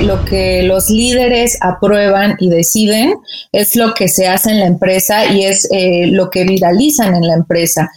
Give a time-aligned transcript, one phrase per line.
[0.00, 3.14] lo que los líderes aprueban y deciden
[3.52, 7.26] es lo que se hace en la empresa y es eh, lo que viralizan en
[7.26, 7.90] la empresa.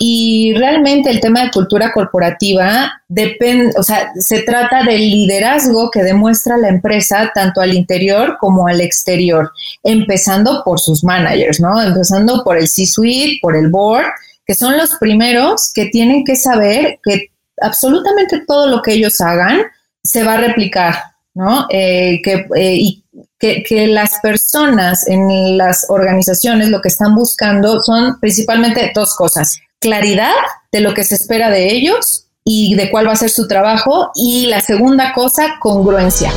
[0.00, 6.04] Y realmente el tema de cultura corporativa depende, o sea, se trata del liderazgo que
[6.04, 9.50] demuestra la empresa tanto al interior como al exterior,
[9.82, 11.82] empezando por sus managers, ¿no?
[11.82, 14.06] Empezando por el C-suite, por el board,
[14.46, 19.62] que son los primeros que tienen que saber que absolutamente todo lo que ellos hagan
[20.02, 20.94] se va a replicar,
[21.38, 21.66] ¿no?
[21.70, 23.04] Eh, que, eh, y
[23.38, 29.56] que, que, las personas en las organizaciones lo que están buscando son principalmente dos cosas.
[29.78, 30.34] Claridad
[30.72, 34.10] de lo que se espera de ellos y de cuál va a ser su trabajo.
[34.16, 36.32] Y la segunda cosa, congruencia.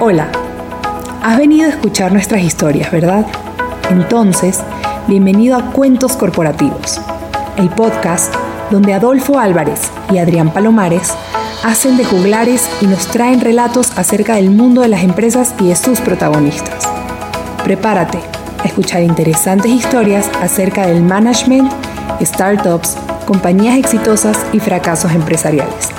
[0.00, 0.32] Hola,
[1.22, 3.26] has venido a escuchar nuestras historias, ¿verdad?
[3.90, 4.60] Entonces,
[5.06, 6.98] bienvenido a Cuentos Corporativos,
[7.58, 8.34] el podcast
[8.70, 11.12] donde Adolfo Álvarez y Adrián Palomares
[11.62, 15.76] hacen de juglares y nos traen relatos acerca del mundo de las empresas y de
[15.76, 16.88] sus protagonistas.
[17.64, 18.18] Prepárate
[18.62, 21.70] a escuchar interesantes historias acerca del management,
[22.22, 22.96] startups,
[23.26, 25.90] compañías exitosas y fracasos empresariales.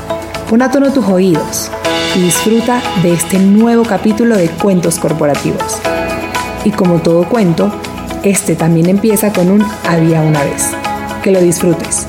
[0.50, 1.72] Pon a tono tus oídos
[2.16, 5.80] y disfruta de este nuevo capítulo de Cuentos Corporativos.
[6.66, 7.72] Y como todo cuento,
[8.24, 10.72] este también empieza con un había una vez.
[11.24, 12.08] Que lo disfrutes.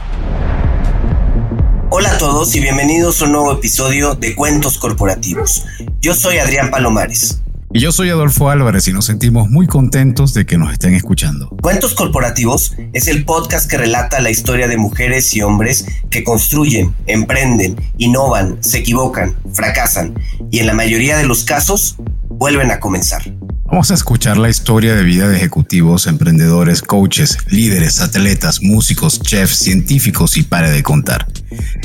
[1.90, 5.66] Hola a todos y bienvenidos a un nuevo episodio de Cuentos Corporativos.
[6.00, 7.42] Yo soy Adrián Palomares.
[7.78, 11.50] Y yo soy Adolfo Álvarez y nos sentimos muy contentos de que nos estén escuchando.
[11.62, 16.96] Cuentos Corporativos es el podcast que relata la historia de mujeres y hombres que construyen,
[17.06, 20.16] emprenden, innovan, se equivocan, fracasan
[20.50, 21.98] y en la mayoría de los casos
[22.38, 23.24] vuelven a comenzar.
[23.66, 29.58] Vamos a escuchar la historia de vida de ejecutivos, emprendedores, coaches, líderes, atletas, músicos, chefs,
[29.58, 31.28] científicos y pare de contar.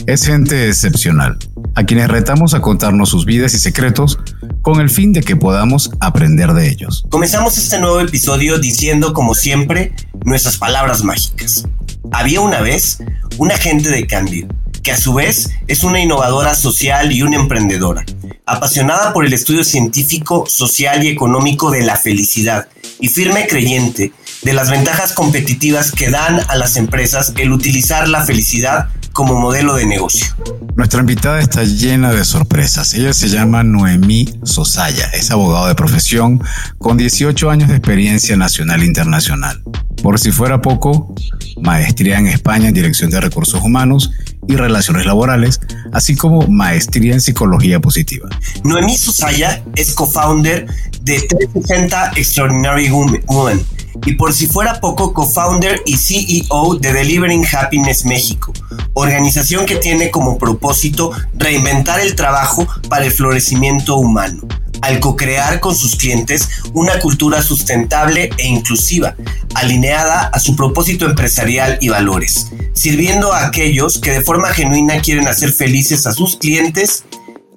[0.07, 1.39] Es gente excepcional,
[1.75, 4.19] a quienes retamos a contarnos sus vidas y secretos
[4.61, 7.05] con el fin de que podamos aprender de ellos.
[7.11, 9.93] Comenzamos este nuevo episodio diciendo, como siempre,
[10.25, 11.65] nuestras palabras mágicas.
[12.13, 12.99] Había una vez
[13.39, 14.47] un agente de cambio,
[14.83, 18.05] que a su vez es una innovadora social y una emprendedora,
[18.47, 22.69] apasionada por el estudio científico, social y económico de la felicidad
[23.00, 28.25] y firme creyente de las ventajas competitivas que dan a las empresas el utilizar la
[28.25, 30.26] felicidad como modelo de negocio.
[30.75, 32.94] Nuestra invitada está llena de sorpresas.
[32.94, 36.42] Ella se llama Noemí Sosaya, es abogado de profesión
[36.78, 39.62] con 18 años de experiencia nacional e internacional.
[40.03, 41.14] Por si fuera poco,
[41.60, 44.10] maestría en España en Dirección de Recursos Humanos
[44.48, 45.60] y Relaciones Laborales,
[45.92, 48.28] así como maestría en Psicología Positiva.
[48.64, 50.66] Noemí Sosaya es co-founder
[51.03, 53.64] de 360 Extraordinary Women
[54.06, 58.53] y por si fuera poco, co-founder y CEO de Delivering Happiness México,
[58.94, 64.42] organización que tiene como propósito reinventar el trabajo para el florecimiento humano
[64.83, 69.16] al co-crear con sus clientes una cultura sustentable e inclusiva,
[69.54, 75.28] alineada a su propósito empresarial y valores, sirviendo a aquellos que de forma genuina quieren
[75.28, 77.04] hacer felices a sus clientes,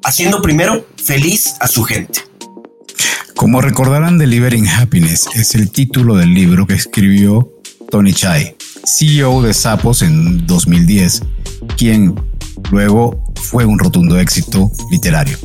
[0.04, 2.22] haciendo primero feliz a su gente.
[3.36, 7.52] Como recordarán, Delivering Happiness es el título del libro que escribió
[7.92, 8.56] Tony Chai,
[8.86, 11.22] CEO de Sapos en 2010,
[11.78, 12.16] quien
[12.72, 15.38] luego fue un rotundo éxito literario.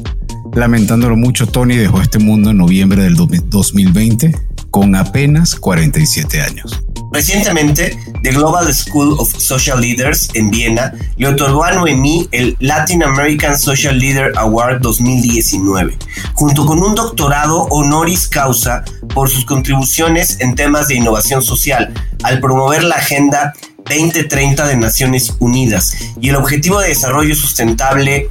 [0.54, 4.34] Lamentándolo mucho, Tony dejó este mundo en noviembre del 2020
[4.70, 6.82] con apenas 47 años.
[7.12, 13.02] Recientemente, The Global School of Social Leaders en Viena le otorgó a Noemí el Latin
[13.02, 15.98] American Social Leader Award 2019,
[16.34, 21.92] junto con un doctorado honoris causa por sus contribuciones en temas de innovación social
[22.22, 23.54] al promover la Agenda
[23.86, 28.28] 2030 de Naciones Unidas y el Objetivo de Desarrollo Sustentable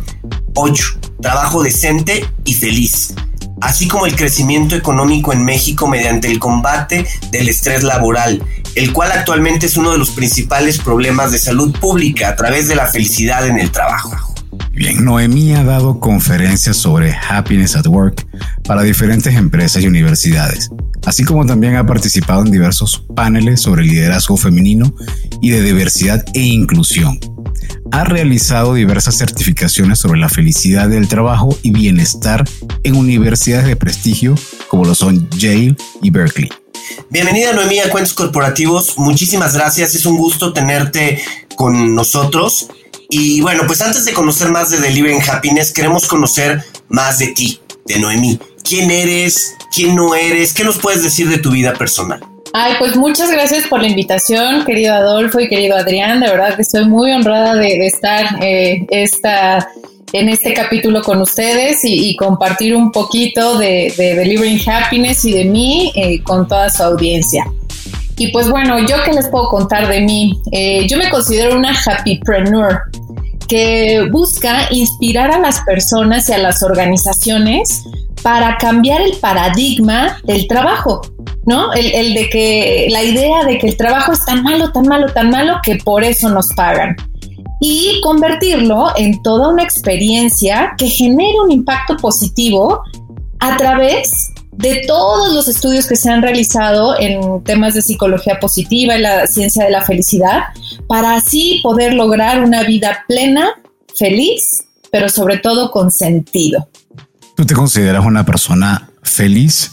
[0.55, 0.83] 8,
[1.21, 3.13] Trabajo Decente y Feliz
[3.61, 8.44] así como el crecimiento económico en México mediante el combate del estrés laboral,
[8.75, 12.75] el cual actualmente es uno de los principales problemas de salud pública a través de
[12.75, 14.11] la felicidad en el trabajo.
[14.71, 18.25] Bien, Noemí ha dado conferencias sobre Happiness at Work
[18.63, 20.69] para diferentes empresas y universidades,
[21.06, 24.94] así como también ha participado en diversos paneles sobre liderazgo femenino
[25.42, 27.19] y de diversidad e inclusión
[27.92, 32.48] ha realizado diversas certificaciones sobre la felicidad del trabajo y bienestar
[32.83, 34.36] en universidades de prestigio
[34.68, 36.50] como lo son Yale y Berkeley.
[37.10, 41.22] Bienvenida Noemí a Cuentos Corporativos, muchísimas gracias, es un gusto tenerte
[41.56, 42.68] con nosotros.
[43.11, 47.59] Y bueno, pues antes de conocer más de Delivering Happiness, queremos conocer más de ti,
[47.85, 48.39] de Noemí.
[48.63, 49.56] ¿Quién eres?
[49.73, 50.53] ¿Quién no eres?
[50.53, 52.19] ¿Qué nos puedes decir de tu vida personal?
[52.53, 56.19] Ay, pues muchas gracias por la invitación, querido Adolfo y querido Adrián.
[56.19, 59.67] De verdad que estoy muy honrada de, estar eh, esta,
[60.13, 65.91] en este capítulo con ustedes y, compartir un poquito de, Delivering Happiness y de mí
[65.95, 67.45] eh, con toda su audiencia.
[68.19, 70.39] Y pues bueno, yo qué les puedo contar de mí.
[70.51, 72.81] Eh, yo me considero una happypreneur
[73.48, 77.83] que busca inspirar a las personas y a las organizaciones
[78.21, 81.01] para cambiar el paradigma del trabajo,
[81.45, 81.71] ¿no?
[81.74, 85.30] El, de que la idea de que el trabajo es tan malo, tan malo, tan
[85.30, 86.98] malo que por eso nos pagan.
[87.62, 92.81] Y convertirlo en toda una experiencia que genere un impacto positivo
[93.39, 94.12] a través
[94.59, 99.25] de todos los estudios que se han realizado en temas de psicología positiva y la
[99.25, 100.39] ciencia de la felicidad,
[100.85, 103.51] para así poder lograr una vida plena,
[103.97, 106.67] feliz, pero sobre todo con sentido.
[107.38, 109.71] ¿Tú te consideras una persona feliz?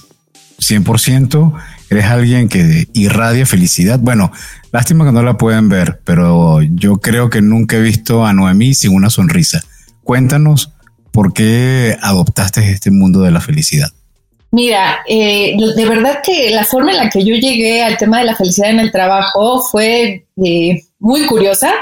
[0.61, 1.53] 100%.
[1.91, 3.99] ¿Eres alguien que irradia felicidad?
[3.99, 4.31] Bueno,
[4.71, 8.73] lástima que no la pueden ver, pero yo creo que nunca he visto a Noemí
[8.73, 9.65] sin una sonrisa.
[10.05, 10.71] Cuéntanos
[11.11, 13.91] por qué adoptaste este mundo de la felicidad.
[14.57, 18.25] Mira, eh, de verdad que la forma en la que yo llegué al tema de
[18.25, 21.75] la felicidad en el trabajo fue eh, muy curiosa.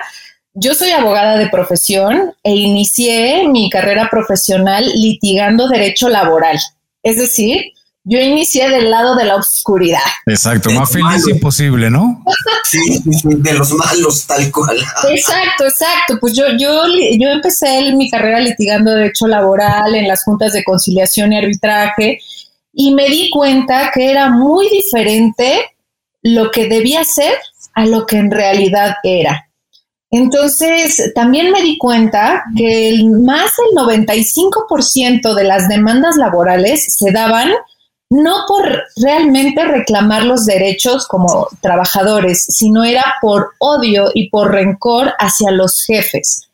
[0.54, 6.58] Yo soy abogada de profesión e inicié mi carrera profesional litigando derecho laboral.
[7.04, 7.62] Es decir,
[8.02, 10.00] yo inicié del lado de la oscuridad.
[10.26, 12.24] Exacto, más feliz imposible, ¿no?
[12.64, 14.76] Sí, de los malos, tal cual.
[15.10, 16.18] Exacto, exacto.
[16.18, 21.32] Pues yo, yo, yo empecé mi carrera litigando derecho laboral en las juntas de conciliación
[21.32, 22.18] y arbitraje
[22.74, 25.76] y me di cuenta que era muy diferente
[26.22, 27.34] lo que debía ser
[27.74, 29.48] a lo que en realidad era.
[30.10, 37.52] Entonces, también me di cuenta que más del 95% de las demandas laborales se daban
[38.10, 38.64] no por
[38.96, 45.82] realmente reclamar los derechos como trabajadores, sino era por odio y por rencor hacia los
[45.84, 46.48] jefes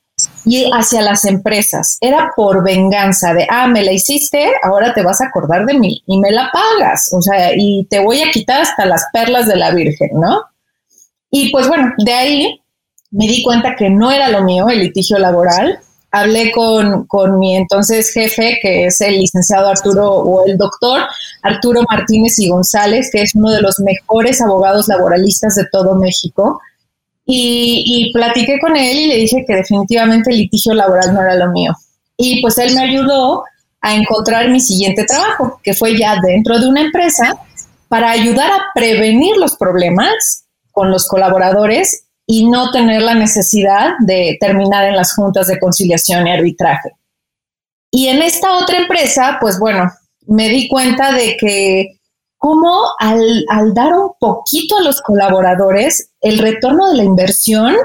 [0.45, 1.99] y hacia las empresas.
[2.01, 6.03] Era por venganza de, ah, me la hiciste, ahora te vas a acordar de mí
[6.07, 9.57] y me la pagas, o sea, y te voy a quitar hasta las perlas de
[9.57, 10.43] la Virgen, ¿no?
[11.31, 12.61] Y pues bueno, de ahí
[13.11, 15.79] me di cuenta que no era lo mío el litigio laboral.
[16.13, 17.07] Hablé con,
[17.39, 21.03] mi entonces jefe, que es el licenciado Arturo o el doctor
[21.43, 26.61] Arturo Martínez y González, que es uno de los mejores abogados laboralistas de todo México.
[27.33, 31.51] Y, platiqué con él y le dije que definitivamente el litigio laboral no era lo
[31.53, 31.73] mío.
[32.17, 33.45] Y pues él me ayudó
[33.81, 37.39] a encontrar mi siguiente trabajo, que fue ya dentro de una empresa,
[37.89, 44.37] para ayudar a prevenir los problemas con los colaboradores y no tener la necesidad de
[44.41, 46.91] terminar en las juntas de conciliación y arbitraje.
[47.91, 49.91] Y en esta otra empresa, pues bueno,
[50.27, 52.00] me di cuenta de que
[52.41, 53.45] como al,
[53.75, 57.77] dar un poquito a los colaboradores, el retorno de la inversión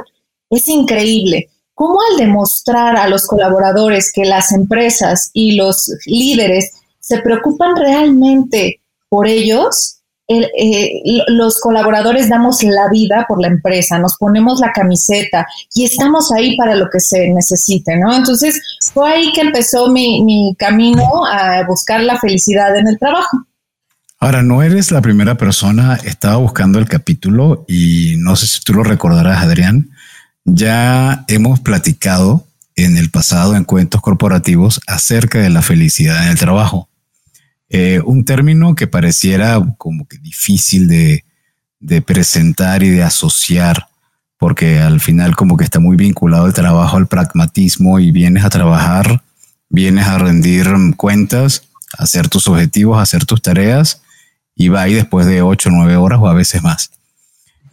[0.49, 1.49] es increíble.
[1.73, 6.71] Cómo al demostrar a los colaboradores que las empresas y los líderes
[7.01, 14.15] se preocupan realmente por ellos, eh, los colaboradores damos la vida por la empresa, nos
[14.17, 18.15] ponemos la camiseta y estamos ahí para lo que se necesite, ¿no?
[18.15, 18.57] Entonces
[18.93, 23.45] fue ahí que empezó mi camino a buscar la felicidad en el trabajo.
[24.25, 28.73] Ahora, no eres la primera persona, estaba buscando el capítulo y no sé si tú
[28.73, 29.91] lo recordarás, Adrián,
[30.45, 36.39] ya hemos platicado en el pasado en cuentos corporativos acerca de la felicidad en el
[36.39, 36.89] trabajo.
[37.69, 41.23] Eh, un término que pareciera como que difícil de,
[42.01, 43.89] presentar y de asociar,
[44.39, 48.49] porque al final como que está muy vinculado el trabajo al pragmatismo y vienes a
[48.49, 49.21] trabajar,
[49.69, 50.67] vienes a rendir
[50.97, 54.01] cuentas, hacer tus objetivos, hacer tus tareas
[54.55, 56.91] y va ahí después de ocho o nueve horas o a veces más.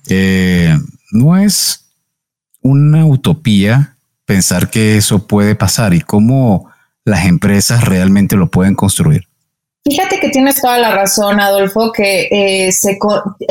[0.08, 0.76] Eh,
[1.12, 1.86] no es
[2.60, 6.70] una utopía pensar que eso puede pasar y cómo
[7.04, 9.26] las empresas realmente lo pueden construir.
[9.84, 12.98] Fíjate que tienes toda la razón, Adolfo, que eh, se,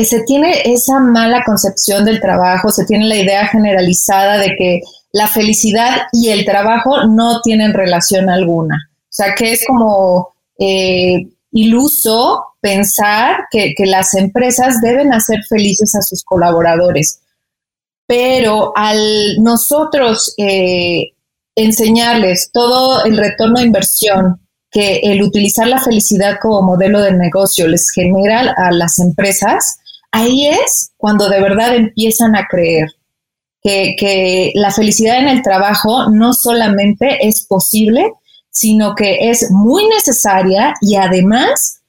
[0.04, 5.28] se tiene esa mala concepción del trabajo, se tiene la idea generalizada de que la
[5.28, 8.90] felicidad y el trabajo no tienen relación alguna.
[9.02, 16.02] O sea, que es como eh, iluso pensar que, las empresas deben hacer felices a
[16.02, 17.22] sus colaboradores.
[18.08, 21.14] Pero al nosotros eh,
[21.56, 27.68] enseñarles todo el retorno de inversión que el utilizar la felicidad como modelo de negocio
[27.68, 29.80] les genera a las empresas,
[30.12, 32.90] ahí es cuando de verdad empiezan a creer
[33.62, 38.12] que, que, la felicidad en el trabajo no solamente es posible,
[38.52, 41.82] sino que es muy necesaria y además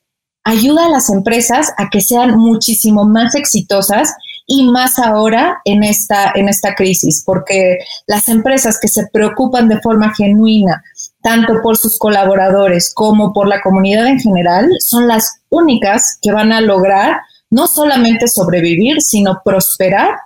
[0.45, 4.15] ayuda a las empresas a que sean muchísimo más exitosas
[4.47, 9.81] y más ahora en esta, en esta crisis, porque las empresas que se preocupan de
[9.81, 10.83] forma genuina
[11.23, 16.53] tanto por sus colaboradores como por la comunidad en general, son las únicas que van
[16.53, 20.17] a lograr no solamente sobrevivir, sino prosperar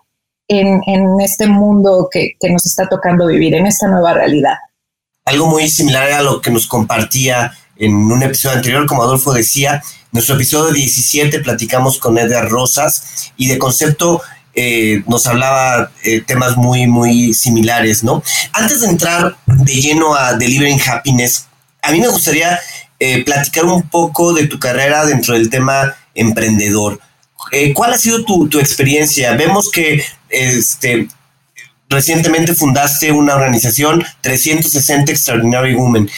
[0.48, 0.80] en,
[1.20, 4.54] este mundo que, que nos está tocando vivir, en esta nueva realidad.
[5.26, 9.82] Algo muy similar a lo que nos compartía en un episodio anterior, como Adolfo decía,
[10.12, 14.22] nuestro episodio 17 platicamos con Edgar Rosas y de concepto
[14.54, 18.22] eh, nos hablaba eh, temas muy, muy similares, ¿no?
[18.52, 21.48] Antes de entrar de lleno a Delivering Happiness,
[21.82, 22.60] a mí me gustaría
[23.00, 27.00] eh, platicar un poco de tu carrera dentro del tema emprendedor.
[27.74, 29.34] ¿Cuál ha sido tu, tu, experiencia?
[29.34, 31.08] Vemos que este,
[31.88, 36.08] recientemente fundaste una organización 360 Extraordinary Women.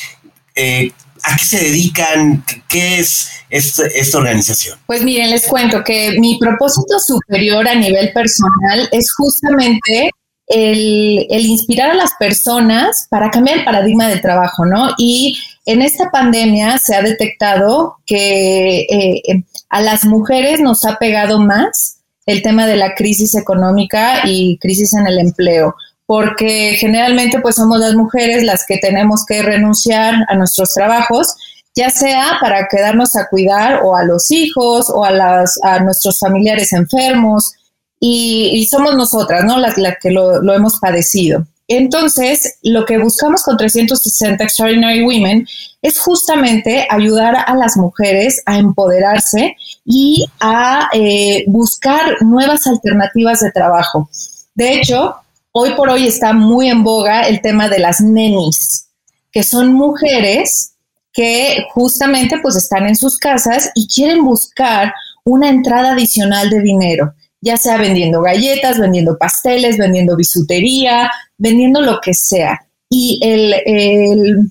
[1.25, 2.45] ¿A qué se dedican?
[2.69, 4.79] ¿Qué es esta, organización?
[4.87, 10.11] Pues miren, les cuento que mi propósito superior a nivel personal es justamente
[10.47, 14.91] el, inspirar a las personas para cambiar el paradigma del trabajo, ¿no?
[14.97, 21.41] Y en esta pandemia se ha detectado que eh, a las mujeres nos ha pegado
[21.41, 21.98] más
[22.29, 27.79] el tema de la crisis económica y crisis en el empleo porque generalmente pues somos
[27.79, 31.35] las mujeres las que tenemos que renunciar a nuestros trabajos,
[31.75, 36.19] ya sea para quedarnos a cuidar o a los hijos o a, las, a nuestros
[36.19, 37.53] familiares enfermos,
[38.01, 39.59] y, somos nosotras, ¿no?
[39.59, 41.47] Las, que lo, lo, hemos padecido.
[41.69, 45.47] Entonces, lo que buscamos con 360 Extraordinary Women
[45.83, 53.53] es justamente ayudar a las mujeres a empoderarse y a eh, buscar nuevas alternativas de
[53.53, 54.09] trabajo.
[54.55, 55.17] De hecho,
[55.53, 58.89] hoy por hoy está muy en boga el tema de las nenis,
[59.31, 60.73] que son mujeres
[61.13, 64.95] que justamente pues están en sus casas y quieren buscar
[65.25, 72.01] una entrada adicional de dinero, ya sea vendiendo galletas, vendiendo pasteles, vendiendo bisutería, vendiendo lo
[72.01, 72.61] que sea.
[72.91, 74.51] Y el,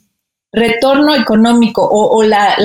[0.54, 2.56] retorno económico o, la,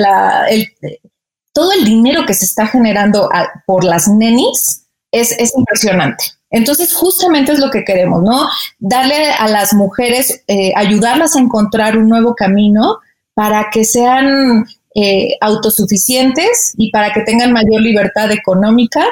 [1.51, 3.29] todo el dinero que se está generando
[3.67, 6.25] por las nenis es, es impresionante.
[6.49, 8.47] Entonces, justamente es lo que queremos, ¿no?
[8.79, 12.99] Darle a las mujeres, eh, ayudarlas a encontrar un nuevo camino
[13.33, 14.65] para que sean
[14.95, 19.03] eh, autosuficientes y para que tengan mayor libertad económica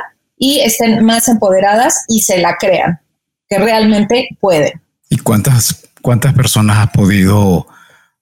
[0.44, 3.00] y estén más empoderadas y se la crean,
[3.48, 4.82] que realmente pueden.
[5.08, 7.68] ¿Y cuántas, cuántas personas has podido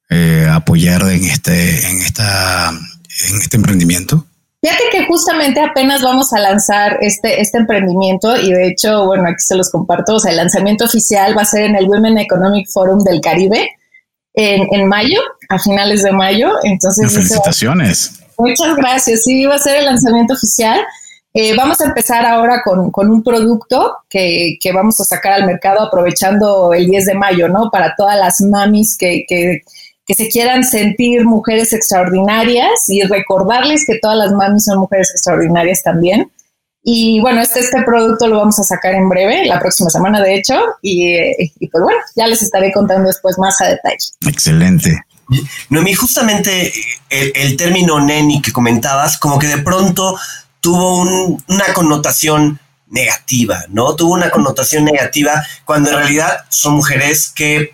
[0.10, 4.26] eh, apoyar en este, en, esta, en este emprendimiento?
[4.62, 9.40] Fíjate que justamente apenas vamos a lanzar este, este emprendimiento y de hecho, bueno, aquí
[9.40, 12.70] se los comparto, o sea, el lanzamiento oficial va a ser en el Women Economic
[12.70, 13.70] Forum del Caribe
[14.34, 16.52] en, mayo, a finales de mayo.
[16.64, 18.20] Entonces, felicitaciones.
[18.38, 19.24] muchas gracias.
[19.24, 20.82] Sí, va a ser el lanzamiento oficial.
[21.34, 25.82] Eh, vamos a empezar ahora con, un producto que, que, vamos a sacar al mercado
[25.82, 27.70] aprovechando el 10 de mayo, ¿no?
[27.72, 29.62] Para todas las mamis que, que
[30.10, 35.84] que se quieran sentir mujeres extraordinarias y recordarles que todas las mamis son mujeres extraordinarias
[35.84, 36.32] también.
[36.82, 40.34] Y bueno, este, este producto lo vamos a sacar en breve, la próxima semana de
[40.34, 41.16] hecho, y,
[41.68, 43.98] pues bueno, ya les estaré contando después más a detalle.
[44.28, 45.00] Excelente.
[45.70, 46.74] Noemí, justamente
[47.12, 50.18] el, término neni que comentabas, como que de pronto
[50.60, 51.04] tuvo
[51.48, 53.96] una connotación negativa, ¿no?
[53.96, 57.72] Tuvo una connotación negativa cuando en realidad son mujeres que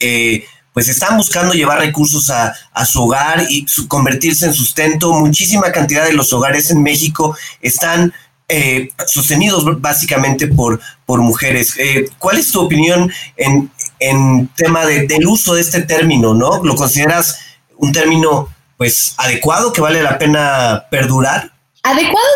[0.00, 2.54] eh, pues están buscando llevar recursos a,
[2.84, 5.12] su hogar y convertirse en sustento.
[5.12, 8.12] Muchísima cantidad de los hogares en México están
[8.46, 11.74] eh, sostenidos básicamente por, por mujeres.
[11.78, 16.34] Eh, ¿Cuál es tu opinión en, en tema del uso de este término?
[16.34, 16.62] ¿no?
[16.62, 17.40] ¿Lo consideras
[17.76, 21.57] un término pues adecuado que vale la pena perdurar?
[21.82, 22.28] Adecuado,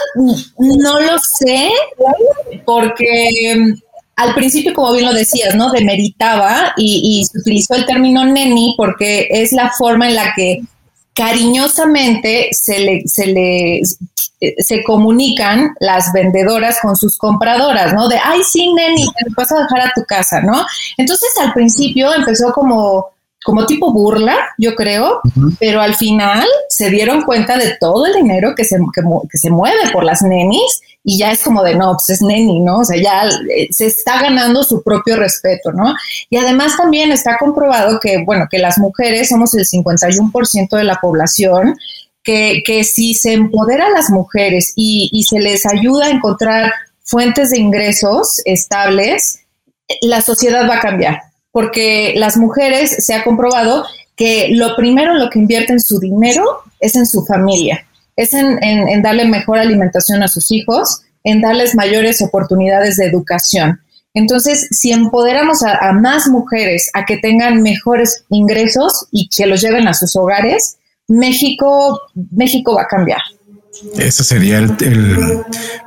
[0.58, 1.70] no lo sé,
[2.64, 3.72] porque mm,
[4.16, 5.70] al principio, como bien lo decías, ¿no?
[5.70, 10.62] Demeritaba y, se utilizó el término neni porque es la forma en la que
[11.14, 13.80] cariñosamente se le, se le
[14.58, 18.08] se comunican las vendedoras con sus compradoras, ¿no?
[18.08, 20.66] De, ay, sí, neni, te vas a dejar a tu casa, ¿no?
[20.96, 23.10] Entonces al principio empezó como
[23.44, 25.20] como tipo burla, yo creo,
[25.58, 29.90] pero al final se dieron cuenta de todo el dinero que se, que, se mueve
[29.92, 32.78] por las nenis y ya es como de, no, pues es neni, ¿no?
[32.78, 35.94] O sea, ya eh, se está ganando su propio respeto, ¿no?
[36.30, 41.00] Y además también está comprobado que, bueno, que las mujeres somos el 51% de la
[41.00, 41.76] población,
[42.22, 46.72] que, que si se empodera a las mujeres y, y se les ayuda a encontrar
[47.02, 49.40] fuentes de ingresos estables,
[50.02, 53.84] la sociedad va a cambiar porque las mujeres se ha comprobado
[54.16, 56.44] que lo primero lo que invierten su dinero
[56.80, 62.20] es en su familia, es en, darle mejor alimentación a sus hijos, en darles mayores
[62.20, 63.80] oportunidades de educación.
[64.14, 69.62] Entonces, si empoderamos a, a, más mujeres a que tengan mejores ingresos y que los
[69.62, 70.76] lleven a sus hogares,
[71.08, 73.20] México, México va a cambiar.
[73.96, 74.76] Ese sería el,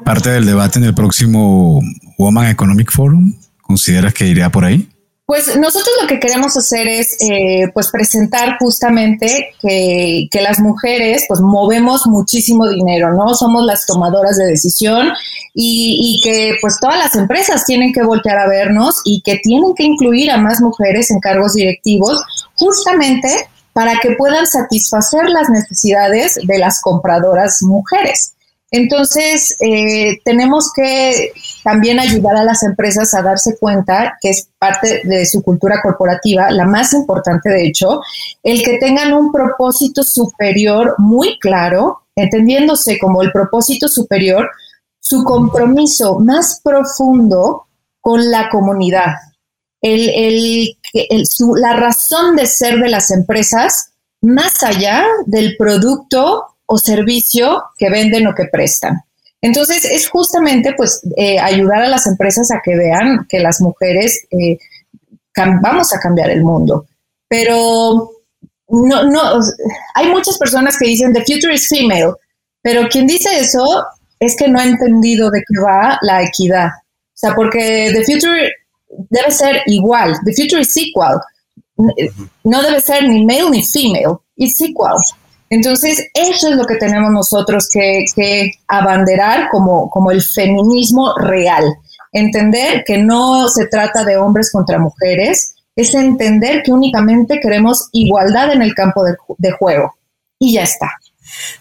[0.04, 1.82] parte del debate en el próximo
[2.18, 3.34] Woman Economic Forum.
[3.62, 4.90] ¿Consideras que iría por ahí?
[5.28, 11.26] Pues nosotros lo que queremos hacer es eh, pues presentar justamente que, que, las mujeres
[11.28, 13.34] pues movemos muchísimo dinero, ¿no?
[13.34, 15.08] Somos las tomadoras de decisión
[15.56, 19.74] y, y, que pues todas las empresas tienen que voltear a vernos y que tienen
[19.74, 22.22] que incluir a más mujeres en cargos directivos
[22.54, 28.35] justamente para que puedan satisfacer las necesidades de las compradoras mujeres.
[28.76, 31.32] Entonces, eh, tenemos que
[31.64, 36.52] también ayudar a las empresas a darse cuenta que es parte de su cultura corporativa,
[36.52, 38.02] la más importante de hecho,
[38.44, 44.50] el que tengan un propósito superior muy claro, entendiéndose como el propósito superior,
[45.00, 47.68] su compromiso más profundo
[48.02, 49.14] con la comunidad,
[49.82, 58.28] la razón de ser de las empresas más allá del producto o servicio que venden
[58.28, 59.02] o que prestan.
[59.42, 64.26] Entonces, es justamente pues eh, ayudar a las empresas a que vean que las mujeres
[64.32, 64.58] eh,
[65.62, 66.88] vamos a cambiar el mundo.
[67.28, 68.10] Pero
[68.70, 69.40] no, no,
[69.94, 72.14] hay muchas personas que dicen the future is female,
[72.62, 73.86] pero quien dice eso
[74.20, 76.68] es que no ha entendido de qué va la equidad.
[76.68, 78.52] O sea, porque the future
[79.10, 81.20] debe ser igual, the future is equal.
[82.44, 84.98] No debe ser ni male ni female, it's equal.
[85.50, 91.64] Entonces, eso es lo que tenemos nosotros que, abanderar como, como el feminismo real.
[92.12, 98.54] Entender que no se trata de hombres contra mujeres, es entender que únicamente queremos igualdad
[98.54, 99.04] en el campo
[99.38, 99.96] de, juego.
[100.40, 100.92] Y ya está.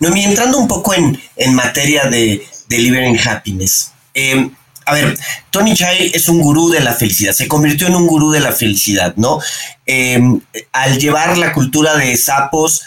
[0.00, 3.92] No, y entrando un poco en, materia de Delivering Happiness.
[4.14, 4.54] Em,
[4.86, 5.18] a ver,
[5.50, 8.52] Tony Chai es un gurú de la felicidad, se convirtió en un gurú de la
[8.52, 9.40] felicidad, ¿no?
[9.86, 10.40] Em,
[10.72, 12.82] al llevar la cultura de sapos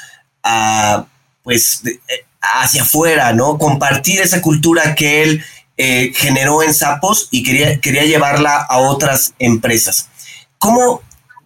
[1.43, 1.99] pues, eh,
[2.41, 3.57] hacia afuera, ¿no?
[3.57, 5.43] Compartir esa cultura que él
[5.77, 10.09] eh, generó en Sapos y quería, quería llevarla a otras empresas.
[10.57, 11.01] ¿Cómo,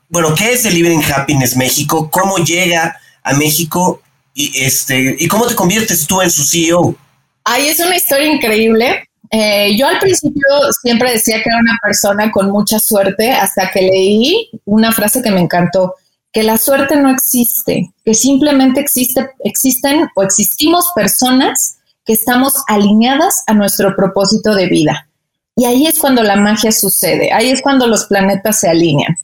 [0.10, 2.10] bueno, qué es Delivering Happiness México?
[2.10, 4.02] ¿Cómo llega a México
[4.34, 6.96] y, este, y cómo te conviertes tú en su CEO?
[7.44, 9.04] Ay, es una historia increíble.
[9.32, 10.42] Eh, yo al principio
[10.82, 15.32] siempre decía que era una persona con mucha suerte hasta que leí una frase que
[15.32, 15.96] me encantó
[16.32, 23.44] que la suerte no existe, que simplemente existe, existen o existimos personas que estamos alineadas
[23.48, 25.08] a nuestro propósito de vida.
[25.56, 29.17] Y ahí es cuando la magia sucede, ahí es cuando los planetas se alinean.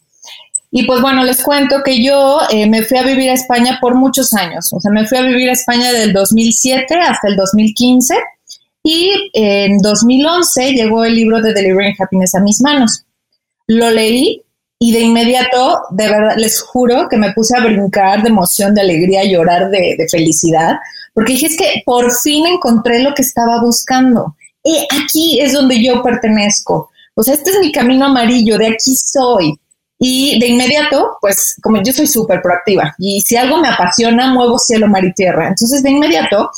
[0.69, 3.95] Y pues bueno, les cuento que yo eh, me fui a vivir a España por
[3.95, 8.15] muchos años, o sea, me fui a vivir a España del 2007 hasta el 2015
[8.83, 13.05] y en 2011 llegó el libro de Delivering Happiness a mis manos.
[13.67, 14.43] Lo leí
[14.79, 18.81] y de inmediato, de verdad, les juro que me puse a brincar de emoción, de
[18.81, 20.75] alegría, llorar de, felicidad,
[21.13, 24.35] porque dije, es que por fin encontré lo que estaba buscando.
[24.63, 26.91] Y aquí es donde yo pertenezco.
[27.15, 29.59] O sea, este es mi camino amarillo, de aquí soy.
[29.99, 34.59] Y de inmediato, pues como yo soy súper proactiva y si algo me apasiona, muevo
[34.59, 35.47] cielo, mar y tierra.
[35.47, 36.51] Entonces, de inmediato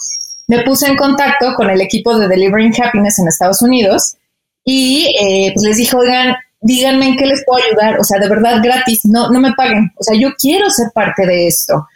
[0.48, 4.18] me puse en contacto con el equipo de Delivering Happiness en Estados Unidos
[4.66, 8.30] y eh, pues les dije, oigan, díganme en qué les puedo ayudar, o sea, de
[8.30, 11.88] verdad gratis, no, no me paguen, o sea, yo quiero ser parte de esto.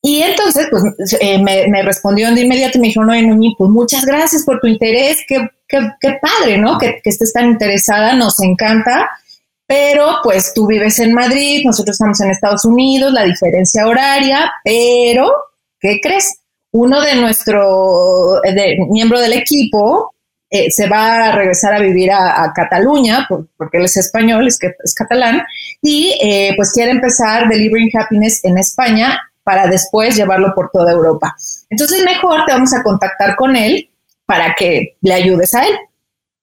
[0.00, 0.84] Y entonces, pues
[1.20, 4.68] eh, me, respondió de inmediato y me dijo, no, Noemí, pues muchas gracias por tu
[4.68, 6.78] interés, qué, qué, padre, ¿no?
[6.78, 9.10] Que, que, estés tan interesada, nos encanta,
[9.66, 15.30] pero pues tú vives en Madrid, nosotros estamos en Estados Unidos, la diferencia horaria, pero,
[15.80, 16.38] ¿qué crees?
[16.70, 20.14] Uno de nuestro, de, miembro del equipo,
[20.50, 24.58] eh, se va a regresar a vivir a, Cataluña, porque él es español, es,
[24.94, 25.42] catalán,
[25.82, 31.36] y eh, pues quiere empezar Delivering Happiness en España para después llevarlo por toda Europa.
[31.68, 33.90] Entonces, mejor te vamos a contactar con él
[34.24, 35.76] para que le ayudes a él.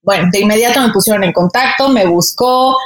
[0.04, 2.78] Bueno, de inmediato me pusieron en contacto, me buscó,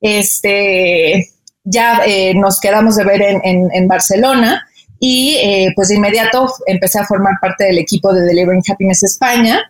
[0.00, 1.28] este,
[1.64, 4.64] ya eh, nos quedamos de ver en, Barcelona
[5.00, 9.64] y pues de inmediato empecé a formar parte del equipo de Delivering Happiness España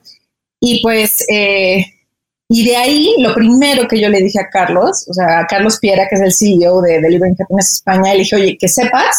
[0.60, 1.84] y pues, eh,
[2.48, 5.78] y de ahí lo primero que yo le dije a Carlos, o sea, a Carlos
[5.78, 9.16] Piera, que es el CEO de Delivering Happiness España, le dije, oye, que sepas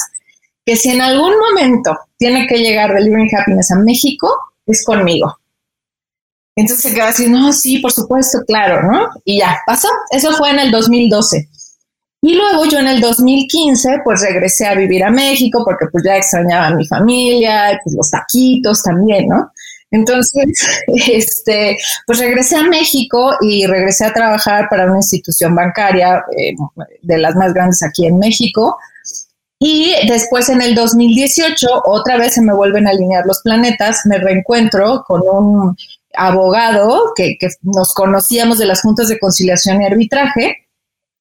[0.65, 5.37] que si en algún momento tiene que llegar Delivering Happiness a México, es conmigo.
[6.55, 9.07] Entonces se quedó así, no, sí, por supuesto, claro, ¿no?
[9.23, 9.87] Y ya, pasó.
[10.11, 11.47] Eso fue en el 2012.
[12.21, 16.17] Y luego yo en el 2015, pues regresé a vivir a México porque pues ya
[16.17, 19.51] extrañaba a mi familia, pues los taquitos también, ¿no?
[19.91, 20.45] Entonces,
[20.87, 26.53] este, pues regresé a México y regresé a trabajar para una institución bancaria eh,
[27.01, 28.77] de las más grandes aquí en México.
[29.61, 34.17] Y después en el 2018, otra vez se me vuelven a alinear los planetas, me
[34.17, 35.75] reencuentro con un
[36.15, 40.67] abogado que, nos conocíamos de las juntas de conciliación y arbitraje.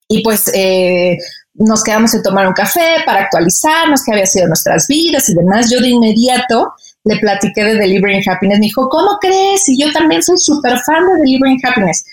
[0.07, 1.19] Y pues eh,
[1.55, 5.69] nos quedamos en tomar un café para actualizarnos qué había sido nuestras vidas y demás.
[5.69, 6.73] Yo de inmediato
[7.09, 8.59] le platiqué de Delivering Happiness.
[8.59, 9.69] Me dijo, ¿cómo crees?
[9.69, 12.05] Y yo también soy súper fan de Delivering Happiness.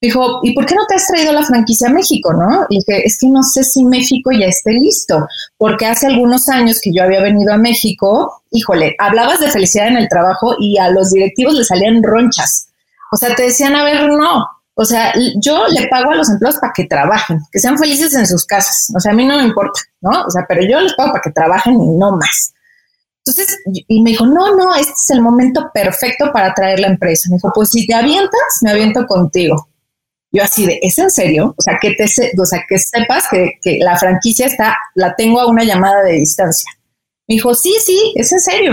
[0.00, 2.66] Dijo, ¿y por qué no te has traído la franquicia a México, no?
[2.68, 6.78] Y dije, es que no sé si México ya esté listo, porque hace algunos años
[6.82, 10.90] que yo había venido a México, híjole, hablabas de felicidad en el trabajo y a
[10.90, 12.68] los directivos le salían ronchas.
[13.12, 14.44] O sea, te decían, a ver, no.
[14.74, 18.26] O sea, yo le pago a los empleados para que trabajen, que sean felices en
[18.26, 18.92] sus casas.
[18.94, 20.24] O sea, a mí no me importa, ¿no?
[20.26, 22.53] O sea, pero yo les pago para que trabajen y no más.
[23.26, 23.58] Entonces,
[23.88, 27.28] y me dijo, no, no, este es el momento perfecto para traer la empresa.
[27.30, 29.68] Me dijo, pues si te avientas, me aviento contigo.
[30.30, 31.54] Yo así de, ¿es en serio?
[31.56, 35.40] O sea, que te, o sea, que sepas que, que la franquicia está, la tengo
[35.40, 36.70] a una llamada de distancia.
[37.26, 38.72] Me dijo, sí, sí, es en serio.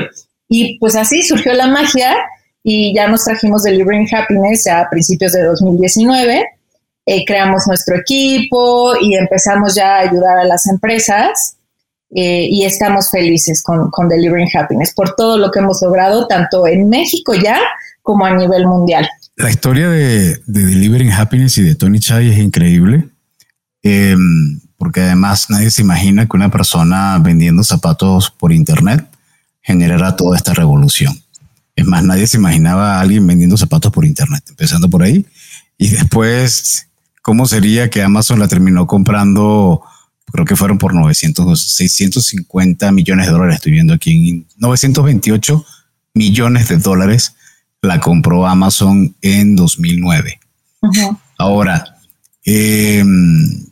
[0.49, 2.17] Y pues así surgió la magia
[2.61, 6.45] y ya nos trajimos Delivering Happiness a principios de 2019.
[7.05, 11.57] Eh, creamos nuestro equipo y empezamos ya a ayudar a las empresas
[12.13, 16.67] eh, y estamos felices con, con, Delivering Happiness por todo lo que hemos logrado, tanto
[16.67, 17.57] en México ya
[18.01, 19.07] como a nivel mundial.
[19.37, 23.07] La historia de, de Delivering Happiness y de Tony Chai es increíble,
[23.81, 29.05] em, porque además nadie se imagina que una persona vendiendo zapatos por Internet
[29.61, 31.13] generara toda esta revolución.
[31.75, 35.25] Es más, nadie se imaginaba a alguien vendiendo zapatos por Internet, empezando por ahí.
[35.77, 36.87] Y después,
[37.21, 39.81] ¿cómo sería que Amazon la terminó comprando
[40.31, 45.65] creo que fueron por 900, 650 millones de dólares, estoy viendo aquí, en 928
[46.13, 47.35] millones de dólares
[47.81, 50.39] la compró Amazon en 2009.
[51.37, 51.97] Ahora,
[52.43, 53.65] em,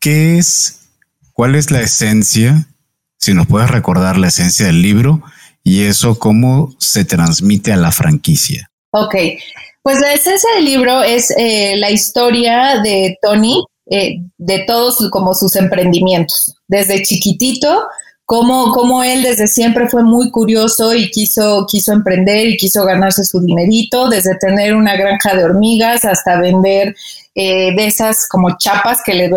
[0.00, 0.80] ¿qué es,
[1.32, 2.66] cuál es la esencia,
[3.18, 5.22] si nos puedes recordar la esencia del libro
[5.62, 8.68] y eso cómo se transmite a la franquicia?
[8.92, 9.14] Ok,
[9.82, 15.34] pues la esencia del libro es eh, la historia de Tony, eh, de todos como
[15.34, 16.54] sus emprendimientos.
[16.68, 17.88] Desde chiquitito,
[18.24, 23.24] como, como él desde siempre fue muy curioso y quiso, quiso emprender y quiso ganarse
[23.24, 26.94] su dinerito, desde tener una granja de hormigas hasta vender
[27.34, 29.30] eh, de esas como chapas que, le,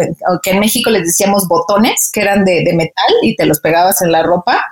[0.44, 4.12] que en México les decíamos botones, que eran de, metal y te los pegabas en
[4.12, 4.64] la ropa.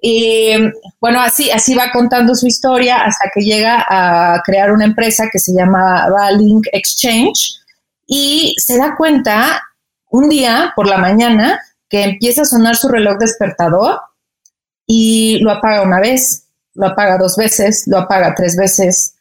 [0.00, 0.52] Y
[1.00, 5.38] bueno, así, así va contando su historia hasta que llega a crear una empresa que
[5.38, 6.06] se llama
[6.38, 7.64] Link Exchange,
[8.06, 9.62] y se da cuenta
[10.10, 14.00] un día por la mañana que empieza a sonar su reloj despertador
[14.86, 19.14] y lo apaga una vez, lo apaga dos veces, lo apaga tres veces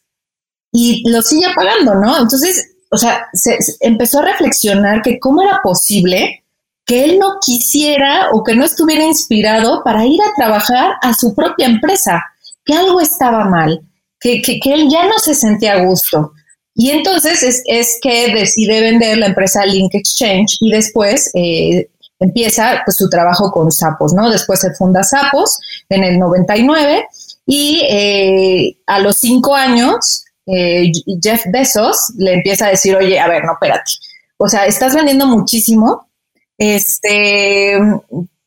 [0.72, 2.20] y lo sigue apagando, ¿no?
[2.20, 6.44] Entonces, o sea, se, empezó a reflexionar que cómo era posible
[6.86, 11.34] que él no quisiera o que no estuviera inspirado para ir a trabajar a su
[11.34, 12.24] propia empresa,
[12.66, 13.82] que algo estaba mal,
[14.20, 16.34] que, que él ya no se sentía a gusto.
[16.76, 21.88] Y entonces es, es, que decide vender la empresa Link Exchange y después eh,
[22.20, 24.30] empieza pues, su trabajo con Sapos, ¿no?
[24.30, 25.58] Después se funda Sapos
[25.90, 27.06] en el 99
[27.46, 33.28] y eh, a los cinco años eh, Jeff Bezos le empieza a decir, oye, a
[33.28, 33.92] ver, no, espérate.
[34.38, 36.10] O sea, estás vendiendo muchísimo,
[36.58, 37.80] este,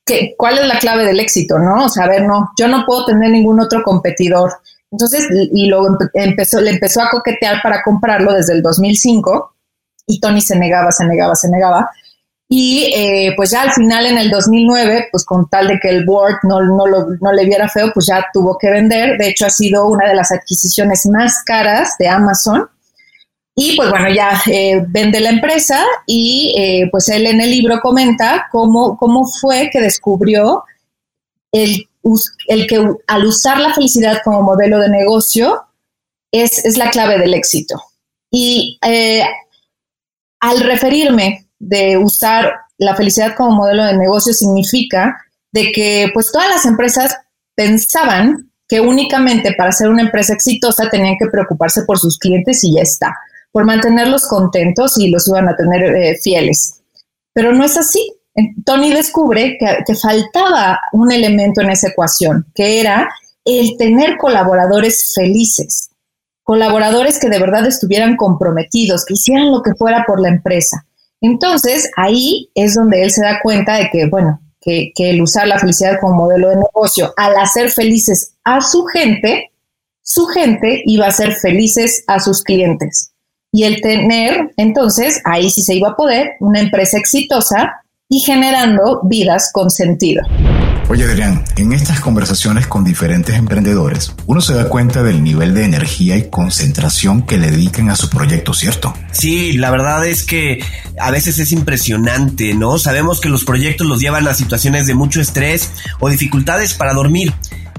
[0.05, 1.59] ¿qué, ¿cuál es la clave del éxito?
[1.59, 1.87] ¿No?
[1.87, 4.53] O sea, a ver, no, yo no puedo tener ningún otro competidor.
[4.91, 9.55] Entonces, y lo empezó, le empezó a coquetear para comprarlo desde el 2005
[10.07, 11.91] y Tony se negaba, se negaba, se negaba.
[12.49, 16.05] Y eh, pues ya al final en el 2009, pues con tal de que el
[16.05, 19.19] board no, no, lo, no le viera feo, pues ya tuvo que vender.
[19.19, 22.69] De hecho, ha sido una de las adquisiciones más caras de Amazon.
[23.57, 27.81] Y pues bueno, ya eh, vende la empresa y eh, pues él en el libro
[27.81, 30.63] comenta cómo, cómo fue que descubrió
[31.51, 31.89] el,
[32.49, 35.63] el, que al usar la felicidad como modelo de negocio
[36.33, 37.83] es, es la clave del éxito.
[38.31, 38.79] Y
[40.41, 45.17] al referirme de usar la felicidad como modelo de negocio significa
[45.53, 47.17] de que pues todas las empresas
[47.55, 52.75] pensaban que únicamente para ser una empresa exitosa tenían que preocuparse por sus clientes y
[52.75, 53.17] ya está,
[53.53, 56.83] por mantenerlos contentos y los iban a tener eh, fieles.
[57.33, 58.16] Pero no es así.
[58.65, 63.09] Tony descubre que, que faltaba un elemento en esa ecuación, que era
[63.45, 65.91] el tener colaboradores felices,
[66.43, 70.87] colaboradores que de verdad estuvieran comprometidos, que hicieran lo que fuera por la empresa.
[71.21, 75.59] Entonces, ahí es donde él se da cuenta de que, bueno, que, el usar la
[75.59, 79.51] felicidad como modelo de negocio, al hacer felices a su gente,
[80.03, 83.13] su gente iba a ser felices a sus clientes.
[83.53, 89.01] Y el tener, entonces, ahí sí se iba a poder, una empresa exitosa y generando
[89.05, 90.23] vidas con sentido.
[90.89, 95.65] Oye Adrián, en estas conversaciones con diferentes emprendedores, uno se da cuenta del nivel de
[95.65, 98.95] energía y concentración que le dedican a su proyecto, ¿cierto?
[99.11, 100.63] Sí, la verdad es que
[101.01, 102.79] a veces es impresionante, ¿no?
[102.79, 107.35] Sabemos que los proyectos los llevan a situaciones de mucho estrés o dificultades para dormir.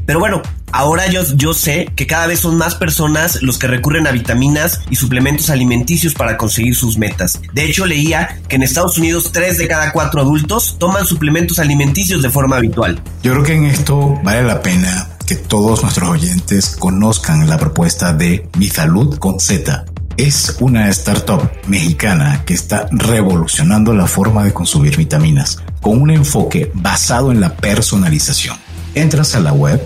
[0.07, 0.41] Pero bueno,
[0.71, 4.79] ahora yo, yo sé que cada vez son más personas los que recurren a vitaminas
[4.89, 7.41] y suplementos alimenticios para conseguir sus metas.
[7.51, 12.21] De hecho, leía que en Estados Unidos 3 de cada 4 adultos toman suplementos alimenticios
[12.21, 13.01] de forma habitual.
[13.21, 18.13] Yo creo que en esto vale la pena que todos nuestros oyentes conozcan la propuesta
[18.13, 19.83] de Mi Salud con Z.
[20.15, 26.71] Es una startup mexicana que está revolucionando la forma de consumir vitaminas con un enfoque
[26.73, 28.55] basado en la personalización.
[28.95, 29.79] Entras a la web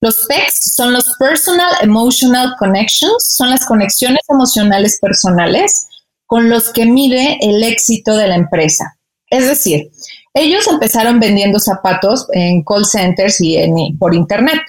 [0.00, 5.86] los PECs son los Personal Emotional Connections, son las conexiones emocionales personales
[6.26, 8.96] con los que mide el éxito de la empresa.
[9.30, 9.90] Es decir,
[10.34, 13.56] ellos empezaron vendiendo zapatos en call centers y
[13.98, 14.60] por internet.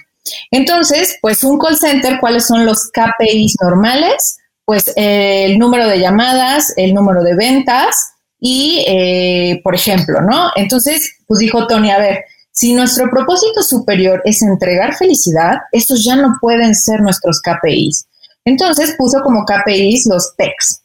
[0.51, 4.37] Entonces, pues un call center, ¿cuáles son los KPIs normales?
[4.65, 7.95] Pues el número de llamadas, el número de ventas
[8.39, 10.51] y, eh, por ejemplo, ¿no?
[10.55, 12.23] Entonces, pues dijo Tony, a ver,
[12.57, 18.07] si nuestro propósito superior es entregar felicidad, estos ya no pueden ser nuestros KPIs.
[18.45, 20.81] Entonces puso como KPIs los PECs.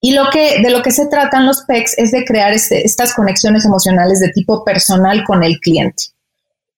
[0.00, 3.12] Y lo que, de lo que se tratan los PECs es de crear este, estas
[3.12, 6.04] conexiones emocionales de tipo personal con el cliente.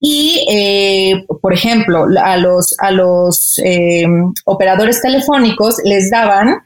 [0.01, 4.07] Y, eh, por ejemplo, a los, a los eh,
[4.47, 6.57] operadores telefónicos les daban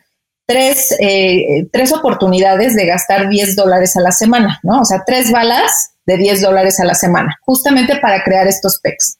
[0.46, 4.82] tres, eh, tres oportunidades de gastar 10 dólares a la semana, ¿no?
[4.82, 9.18] O sea, tres balas de 10 dólares a la semana, justamente para crear estos PECs.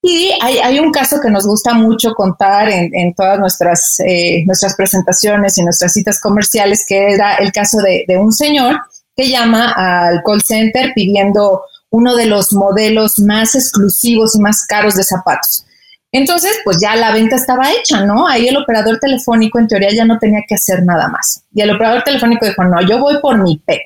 [0.00, 5.58] Y hay, un caso que nos gusta mucho contar en, todas nuestras, eh, nuestras presentaciones
[5.58, 8.80] y nuestras citas comerciales, que era el caso de, de un señor
[9.16, 14.94] que llama al call center pidiendo uno de los modelos más exclusivos y más caros
[14.94, 15.64] de zapatos.
[16.12, 18.26] Entonces, pues ya la venta estaba hecha, ¿no?
[18.26, 21.44] Ahí el operador telefónico en teoría ya no tenía que hacer nada más.
[21.52, 23.82] Y el operador telefónico dijo, no, yo voy por mi PEC,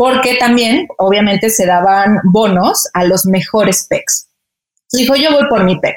[0.00, 4.28] porque también, obviamente, se daban bonos a los mejores PECs.
[4.92, 5.94] Dijo, yo voy por mi PEC.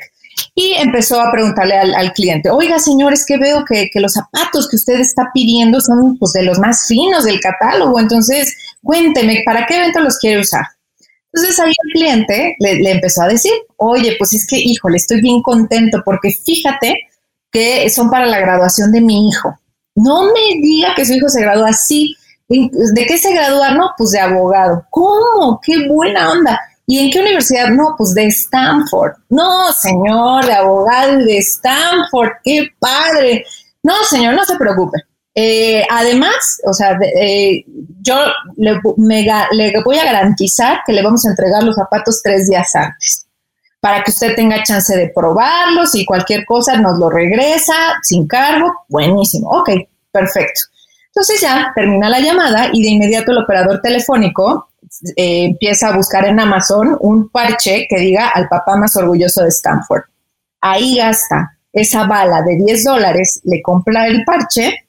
[0.53, 4.99] Y empezó a preguntarle al, cliente, oiga, señores, que veo que, los zapatos que usted
[4.99, 7.97] está pidiendo son pues, de los más finos del catálogo.
[7.97, 10.65] Entonces, cuénteme, ¿para qué evento los quiere usar?
[11.31, 15.41] Entonces ahí el cliente le, empezó a decir, oye, pues es que, híjole, estoy bien
[15.41, 17.07] contento porque fíjate
[17.49, 19.57] que son para la graduación de mi hijo.
[19.95, 22.17] No me diga que su hijo se gradúa así.
[22.93, 23.71] ¿De qué se gradúa?
[23.71, 24.85] No, pues de abogado.
[24.89, 25.59] ¿Cómo?
[25.63, 26.59] ¡Qué buena onda!
[26.85, 27.69] ¿Y en qué universidad?
[27.69, 29.13] No, pues de Stanford.
[29.29, 32.31] No, señor, de abogado de Stanford.
[32.43, 33.45] ¡Qué padre!
[33.81, 34.99] No, señor, no se preocupe.
[35.35, 37.63] Eh, además, o sea, eh,
[38.01, 38.15] yo
[38.57, 38.79] le,
[39.83, 43.25] voy a garantizar que le vamos a entregar los zapatos tres días antes
[43.79, 48.71] para que usted tenga chance de probarlos y cualquier cosa nos lo regresa sin cargo.
[48.87, 49.49] Buenísimo.
[49.49, 49.71] Ok,
[50.11, 50.61] perfecto.
[51.15, 54.69] Entonces ya termina la llamada y de inmediato el operador telefónico
[55.15, 59.49] eh, empieza a buscar en Amazon un parche que diga al papá más orgulloso de
[59.49, 60.03] Stanford.
[60.61, 64.83] Ahí gasta esa bala de 10 dólares, le compra el parche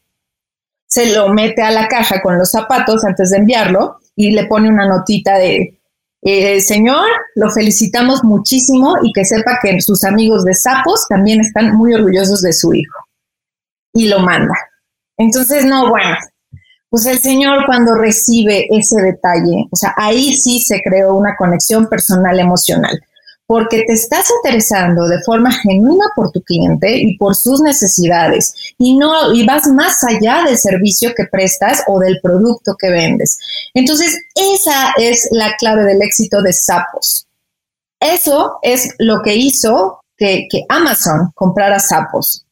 [0.94, 4.68] se lo mete a la caja con los zapatos antes de enviarlo y le pone
[4.68, 5.80] una notita de,
[6.22, 11.74] eh, señor, lo felicitamos muchísimo y que sepa que sus amigos de sapos también están
[11.74, 12.96] muy orgullosos de su hijo.
[13.92, 14.54] Y lo manda.
[15.16, 16.16] Entonces, no, bueno,
[16.90, 21.88] pues el señor cuando recibe ese detalle, o sea, ahí sí se creó una conexión
[21.88, 23.00] personal emocional
[23.46, 28.96] porque te estás interesando de forma genuina por tu cliente y por sus necesidades y
[28.96, 33.38] no y vas más allá del servicio que prestas o del producto que vendes.
[33.74, 37.26] Entonces, esa es la clave del éxito de Sapos.
[38.00, 42.43] Eso es lo que hizo que, Amazon comprara Sapos.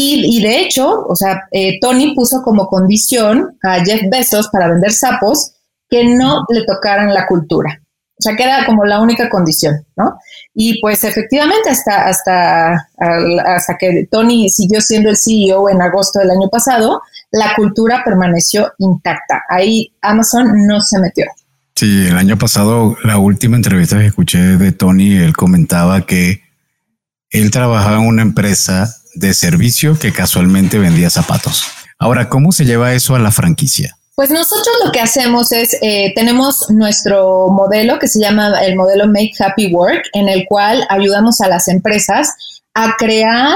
[0.00, 4.92] Y, de hecho, o sea, eh, Tony puso como condición a Jeff Bezos para vender
[4.92, 5.54] sapos
[5.90, 7.80] que no le tocaran la cultura.
[8.12, 10.18] O sea, que era como la única condición, ¿no?
[10.54, 16.30] Y pues efectivamente hasta, hasta, hasta que Tony siguió siendo el CEO en agosto del
[16.30, 19.42] año pasado, la cultura permaneció intacta.
[19.48, 21.26] Ahí Amazon no se metió.
[21.76, 26.42] Sí, el año pasado, la última entrevista que escuché de Tony, él comentaba que
[27.30, 31.64] él trabajaba en una empresa de servicio que casualmente vendía zapatos.
[31.98, 33.96] Ahora, ¿cómo se lleva eso a la franquicia?
[34.14, 39.06] Pues nosotros lo que hacemos es, eh, tenemos nuestro modelo que se llama el modelo
[39.06, 42.34] Make Happy Work, en el cual ayudamos a las empresas
[42.74, 43.54] a crear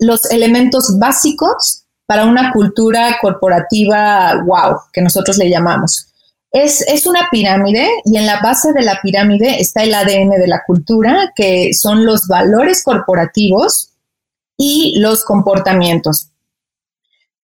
[0.00, 6.08] los elementos básicos para una cultura corporativa wow, que nosotros le llamamos.
[6.50, 10.46] Es, es, una pirámide y en la base de la pirámide está el ADN de
[10.46, 13.93] la cultura, que son los valores corporativos
[14.56, 16.30] y los comportamientos.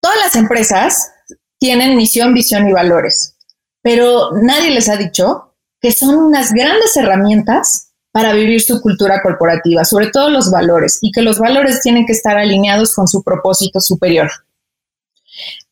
[0.01, 1.13] Todas las empresas
[1.59, 3.37] tienen misión, visión y valores,
[3.83, 9.85] pero nadie les ha dicho que son unas grandes herramientas para vivir su cultura corporativa,
[9.85, 13.81] sobre todo los valores, y que los valores tienen que estar alineados con su propósito
[13.81, 14.31] superior.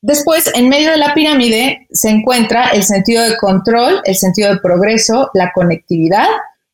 [0.01, 4.61] Después, en medio de la pirámide, se encuentra el sentido de control, el sentido de
[4.61, 6.29] progreso, la conectividad,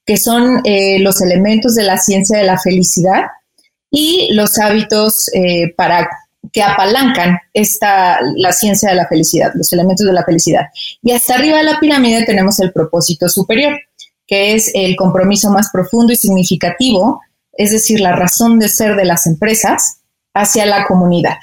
[0.05, 3.27] que son eh, los elementos de la ciencia de la felicidad,
[3.93, 6.09] y los hábitos eh, para
[6.51, 10.67] que apalancan esta, la ciencia de la felicidad, los elementos de la felicidad.
[11.03, 13.79] Y hasta arriba de la pirámide tenemos el propósito superior,
[14.27, 17.21] que es el compromiso más profundo y significativo,
[17.53, 20.01] es decir, la razón de ser de las empresas
[20.35, 21.37] hacia la comunidad.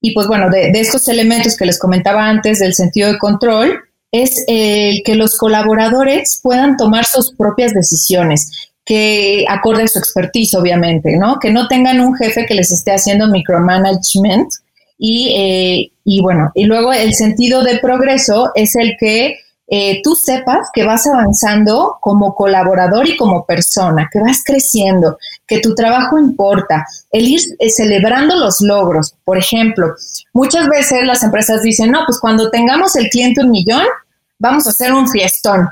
[0.00, 3.80] Y pues bueno, de, estos elementos que les comentaba antes del sentido de control,
[4.12, 10.54] es el que los colaboradores puedan tomar sus propias decisiones, que acorde a su expertise,
[10.54, 11.38] obviamente, ¿no?
[11.38, 14.48] Que no tengan un jefe que les esté haciendo micromanagement.
[14.96, 19.36] Y, eh, y bueno, y luego el sentido de progreso es el que
[19.66, 25.60] eh, tú sepas que vas avanzando como colaborador y como persona, que vas creciendo, que
[25.60, 29.14] tu trabajo importa, el ir eh, celebrando los logros.
[29.22, 29.94] Por ejemplo,
[30.32, 33.84] muchas veces las empresas dicen, no, pues cuando tengamos el cliente un millón,
[34.38, 35.68] vamos a hacer un fiestón.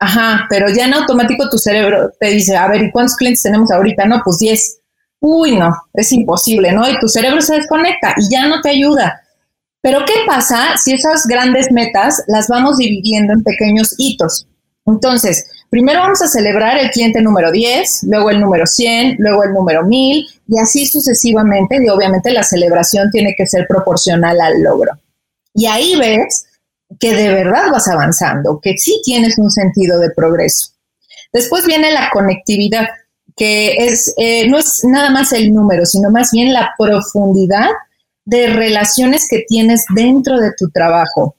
[0.00, 3.70] Ajá, pero ya en automático tu cerebro te dice, a ver, ¿y cuántos clientes tenemos
[3.70, 4.06] ahorita?
[4.06, 4.80] No, pues 10.
[5.20, 6.88] Uy, no, es imposible, ¿no?
[6.88, 9.20] Y tu cerebro se desconecta y ya no te ayuda.
[9.80, 14.46] Pero ¿qué pasa si esas grandes metas las vamos dividiendo en pequeños hitos?
[14.86, 19.52] Entonces, primero vamos a celebrar el cliente número 10, luego el número 100, luego el
[19.52, 21.82] número 1000 y así sucesivamente.
[21.82, 24.92] Y obviamente la celebración tiene que ser proporcional al logro.
[25.54, 26.47] Y ahí ves
[26.98, 30.72] que de verdad vas avanzando, que sí tienes un sentido de progreso.
[31.32, 32.88] Después viene la conectividad,
[33.36, 37.68] que es, eh, no es nada más el número, sino más bien la profundidad
[38.24, 41.36] de relaciones que tienes dentro de tu trabajo.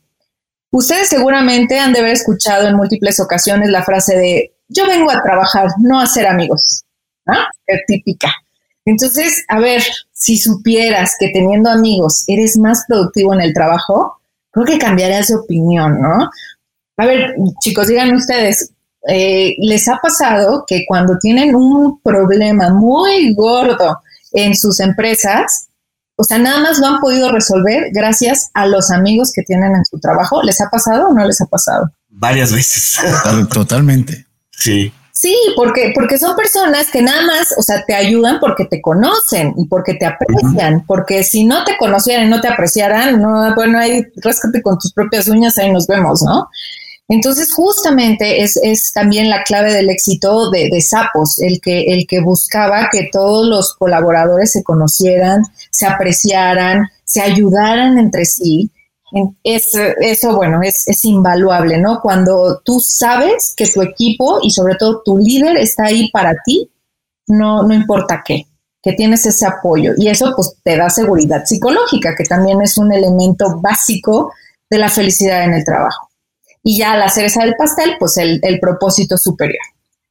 [0.71, 5.21] Ustedes seguramente han de haber escuchado en múltiples ocasiones la frase de yo vengo a
[5.23, 6.85] trabajar, no a ser amigos.
[7.65, 8.31] Es típica.
[8.85, 14.18] Entonces, a ver, si supieras que teniendo amigos eres más productivo en el trabajo,
[14.51, 16.29] creo que cambiarías de opinión, ¿no?
[16.97, 18.71] A ver, chicos, digan ustedes,
[19.07, 25.67] eh, ¿les ha pasado que cuando tienen un problema muy gordo en sus empresas,
[26.15, 29.85] o sea, nada más lo han podido resolver gracias a los amigos que tienen en
[29.85, 30.43] su trabajo.
[30.43, 31.89] ¿Les ha pasado o no les ha pasado?
[32.09, 32.99] Varias veces.
[33.53, 34.25] Totalmente.
[34.51, 34.91] Sí.
[35.21, 39.53] Sí, porque, porque son personas que nada más, o sea, te ayudan porque te conocen
[39.57, 43.79] y porque te aprecian, porque si no te conocieran y no te apreciaran, no, bueno,
[43.79, 46.47] ahí ráscate con tus propias uñas, ahí nos vemos, ¿no?
[47.09, 52.21] Entonces, justamente es, también la clave del éxito de, de, Sapos, el que, el que
[52.21, 58.71] buscaba que todos los colaboradores se conocieran, se apreciaran, se ayudaran entre sí.
[59.43, 61.99] Es, eso, bueno, es, es invaluable, ¿no?
[62.01, 66.69] Cuando tú sabes que tu equipo y sobre todo tu líder está ahí para ti,
[67.27, 68.47] no, no importa qué,
[68.81, 69.93] que tienes ese apoyo.
[69.97, 74.33] Y eso pues te da seguridad psicológica, que también es un elemento básico
[74.69, 76.09] de la felicidad en el trabajo.
[76.63, 79.63] Y ya la cereza del pastel, pues el, propósito superior,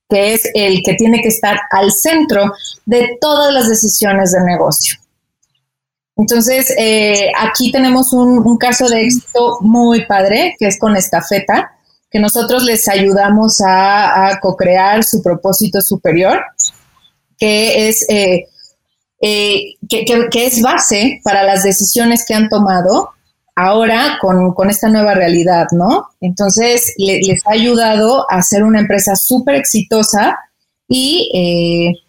[0.09, 2.53] que es el que tiene que estar al centro
[2.87, 4.99] de todas las decisiones de negocio.
[6.19, 11.71] Entonces, eh, aquí tenemos un, caso de éxito muy padre, que es con Estafeta,
[12.11, 16.43] que nosotros les ayudamos a, co-crear su propósito superior,
[17.39, 18.47] que es, eh,
[19.21, 23.11] eh, que, es base para las decisiones que han tomado
[23.55, 26.09] ahora con, esta nueva realidad, ¿no?
[26.21, 30.37] Entonces, les ha ayudado a ser una empresa súper exitosa
[30.89, 32.08] y, eh,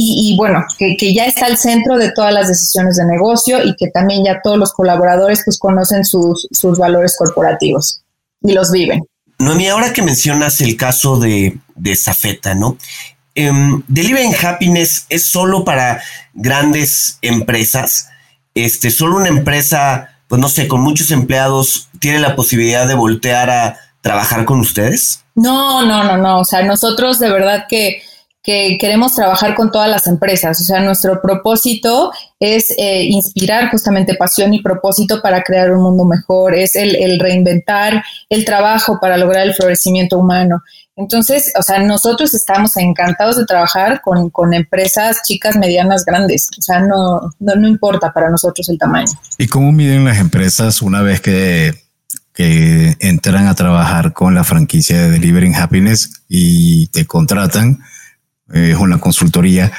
[0.00, 3.88] y, bueno, que, ya está al centro de todas las decisiones de negocio y que
[3.88, 8.02] también ya todos los colaboradores pues conocen sus, valores corporativos
[8.42, 9.04] y los viven.
[9.38, 12.76] Noemí, ahora que mencionas el caso de, de Zafeta, ¿no?
[13.36, 16.00] Um, Delivering Happiness es solo para
[16.34, 18.08] grandes empresas,
[18.54, 23.48] este, solo una empresa pues no sé, con muchos empleados, ¿tiene la posibilidad de voltear
[23.48, 25.24] a trabajar con ustedes?
[25.34, 26.40] No, no, no, no.
[26.40, 28.02] O sea, nosotros de verdad que,
[28.78, 30.60] queremos trabajar con todas las empresas.
[30.60, 36.04] O sea, nuestro propósito es eh, inspirar justamente pasión y propósito para crear un mundo
[36.04, 40.62] mejor, es el, el reinventar el trabajo para lograr el florecimiento humano.
[40.98, 46.48] Entonces, o sea, nosotros estamos encantados de trabajar con, empresas chicas, medianas, grandes.
[46.58, 49.12] O sea, no, no, importa para nosotros el tamaño.
[49.38, 51.72] ¿Y cómo miden las empresas una vez que,
[52.34, 57.78] que entran a trabajar con la franquicia de Delivering Happiness y te contratan?
[58.52, 59.72] Es una consultoría.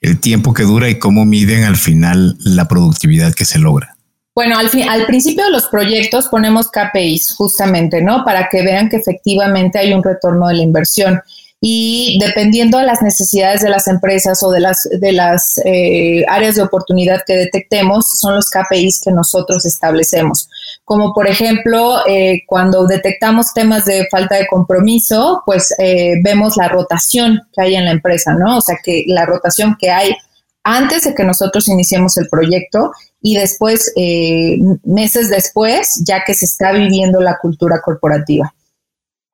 [0.00, 3.96] El tiempo que dura y cómo miden al final la productividad que se logra.
[4.34, 8.24] Bueno, al, al principio de los proyectos ponemos KPIs justamente, ¿no?
[8.24, 11.20] Para que vean que efectivamente hay un retorno de la inversión.
[11.60, 16.54] Y dependiendo de las necesidades de las empresas o de las, de las eh, áreas
[16.54, 20.48] de oportunidad que detectemos, son los KPIs que nosotros establecemos.
[20.88, 26.68] Como por ejemplo, eh, cuando detectamos temas de falta de compromiso, pues eh, vemos la
[26.68, 28.56] rotación que hay en la empresa, ¿no?
[28.56, 30.16] O sea, que la rotación que hay
[30.64, 36.46] antes de que nosotros iniciemos el proyecto y después, eh, meses después, ya que se
[36.46, 38.54] está viviendo la cultura corporativa.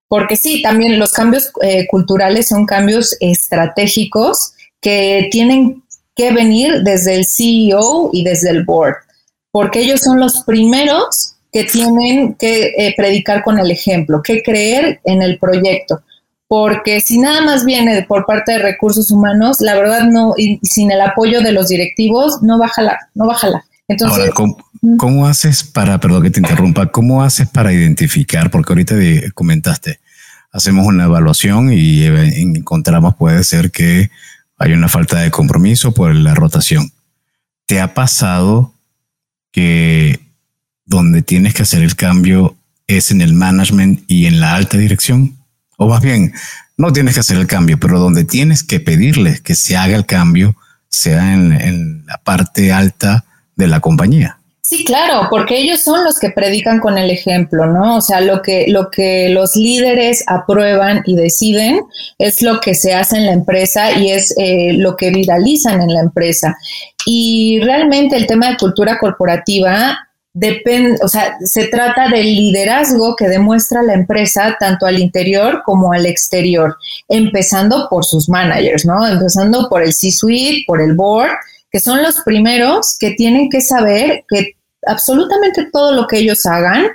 [0.09, 5.85] Porque sí, también los cambios eh, culturales son cambios estratégicos que tienen
[6.17, 8.97] que venir desde el CEO y desde el board,
[9.53, 15.01] porque ellos son los primeros que tienen que eh, predicar con el ejemplo, que creer
[15.05, 16.03] en el proyecto
[16.55, 20.93] porque si nada más viene por parte de recursos humanos, la verdad no, y sin
[20.93, 23.49] el apoyo de los directivos, no baja la, no baja
[23.89, 24.31] Entonces,
[24.99, 28.51] ¿cómo, haces para, perdón que te interrumpa, cómo haces para identificar?
[28.53, 28.95] Porque ahorita
[29.35, 30.01] comentaste,
[30.53, 34.11] hacemos una evaluación y encontramos, puede ser que
[34.59, 36.93] hay una falta de compromiso por la rotación.
[37.67, 38.75] ¿Te ha pasado
[39.51, 40.21] que
[40.87, 42.57] donde tienes que hacer el cambio
[42.87, 45.37] es en el management y en la alta dirección?
[45.77, 46.33] O más bien,
[46.77, 50.07] no tienes que hacer el cambio, pero donde tienes que pedirles que se haga el
[50.07, 50.57] cambio
[50.89, 53.25] sea en, la parte alta
[53.57, 54.39] de la compañía.
[54.61, 57.97] Sí, claro, porque ellos son los que predican con el ejemplo, ¿no?
[57.97, 61.81] O sea, lo que, lo que los líderes aprueban y deciden
[62.19, 65.93] es lo que se hace en la empresa y es eh, lo que viralizan en
[65.93, 66.57] la empresa.
[67.05, 69.99] Y realmente el tema de cultura corporativa
[70.35, 75.93] depende, o sea, se trata del liderazgo que demuestra la empresa tanto al interior como
[75.93, 76.77] al exterior,
[77.09, 79.07] empezando por sus managers, ¿no?
[79.07, 81.31] Empezando por el C-suite, por el board
[81.75, 84.53] que son los primeros que tienen que saber que
[84.87, 86.87] absolutamente todo lo que ellos hagan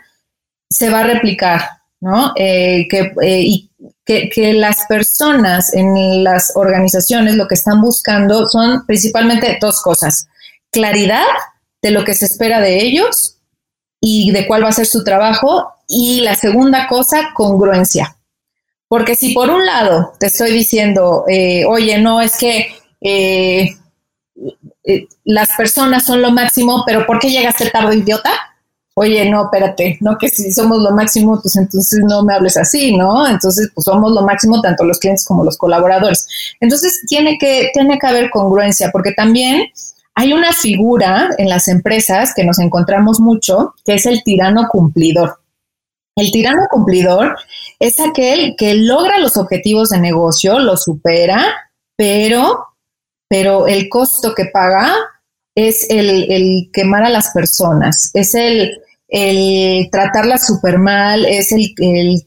[0.70, 1.62] se va a replicar,
[2.00, 2.32] ¿no?
[2.38, 3.70] Eh, que, eh, y
[4.06, 10.30] que, las personas en las organizaciones lo que están buscando son principalmente dos cosas.
[10.72, 11.26] Claridad
[11.82, 13.38] de lo que se espera de ellos
[14.02, 15.74] y de cuál va a ser su trabajo.
[15.88, 18.16] Y la segunda cosa, congruencia.
[18.88, 23.76] Porque si por un lado te estoy diciendo, eh, oye, no, es que eh,
[25.24, 28.32] las personas son lo máximo, pero ¿por qué llegaste tarde, idiota?
[28.96, 32.98] Oye, no, espérate, no que si somos lo máximo, pues entonces no me hables así,
[32.98, 33.28] ¿no?
[33.28, 36.28] Entonces, pues somos lo máximo tanto los clientes como los colaboradores.
[36.60, 39.68] Entonces, tiene que, tiene que haber congruencia, porque también
[40.16, 45.40] hay una figura en las empresas que nos encontramos mucho, que es el tirano cumplidor.
[46.16, 47.38] El tirano cumplidor
[47.80, 51.46] es aquel que logra los objetivos de negocio, lo supera,
[51.96, 52.66] pero
[53.30, 54.92] pero el costo que paga
[55.56, 58.82] es el, quemar a las personas, es el,
[59.92, 61.76] tratarlas súper mal, es el,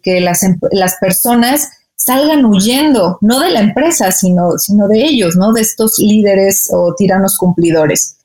[0.00, 1.70] que las, las, personas
[2.04, 5.52] salgan huyendo, no de la empresa, sino, sino de ellos, ¿no?
[5.52, 8.16] De estos líderes o tiranos cumplidores.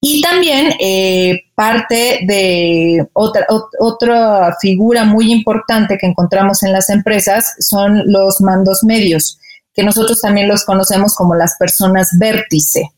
[0.00, 3.46] Y también eh, parte de otra,
[3.80, 9.38] otra figura muy importante que encontramos en las empresas son los mandos medios
[9.74, 12.92] que nosotros también los conocemos como las personas vértice.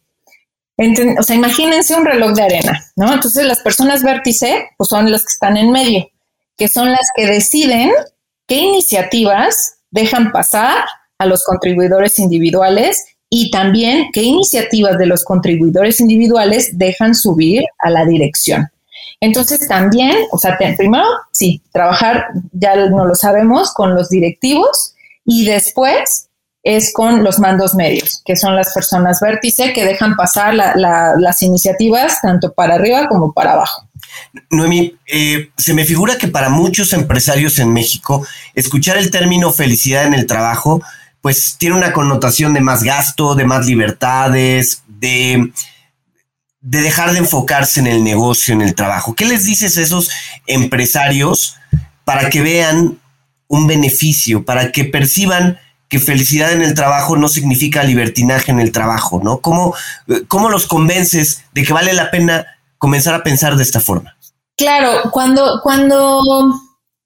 [0.77, 3.13] o sea, imagínense un reloj de arena, ¿no?
[3.13, 6.09] Entonces las personas vértice, pues son las que están en medio,
[6.57, 7.91] que son las que deciden
[8.47, 10.85] qué iniciativas dejan pasar
[11.19, 17.91] a los contribuidores individuales y también qué iniciativas de los contribuidores individuales dejan subir a
[17.91, 18.69] la dirección.
[19.21, 25.45] Entonces también, o sea, primero, sí, trabajar, ya no lo sabemos, con los directivos y
[25.45, 26.28] después
[26.63, 32.21] es con los mandos medios, que son las personas vértice que dejan pasar las iniciativas
[32.21, 33.89] tanto para arriba como para abajo.
[34.51, 40.07] Noemi, eh, se me figura que para muchos empresarios en México, escuchar el término felicidad
[40.07, 40.83] en el trabajo,
[41.21, 45.53] pues tiene una connotación de más gasto, de más libertades, de,
[46.61, 49.15] de dejar de enfocarse en el negocio, en el trabajo.
[49.15, 50.11] ¿Qué les dices a esos
[50.47, 51.57] empresarios
[52.05, 52.99] para que vean
[53.49, 55.59] un beneficio, para que perciban
[55.89, 59.41] que felicidad en el trabajo no significa libertinaje en el trabajo, ¿no?
[59.41, 59.75] ¿Cómo,
[60.29, 64.17] ¿Cómo los convences de que vale la pena comenzar a pensar de esta forma?
[64.57, 66.53] Claro, cuando, cuando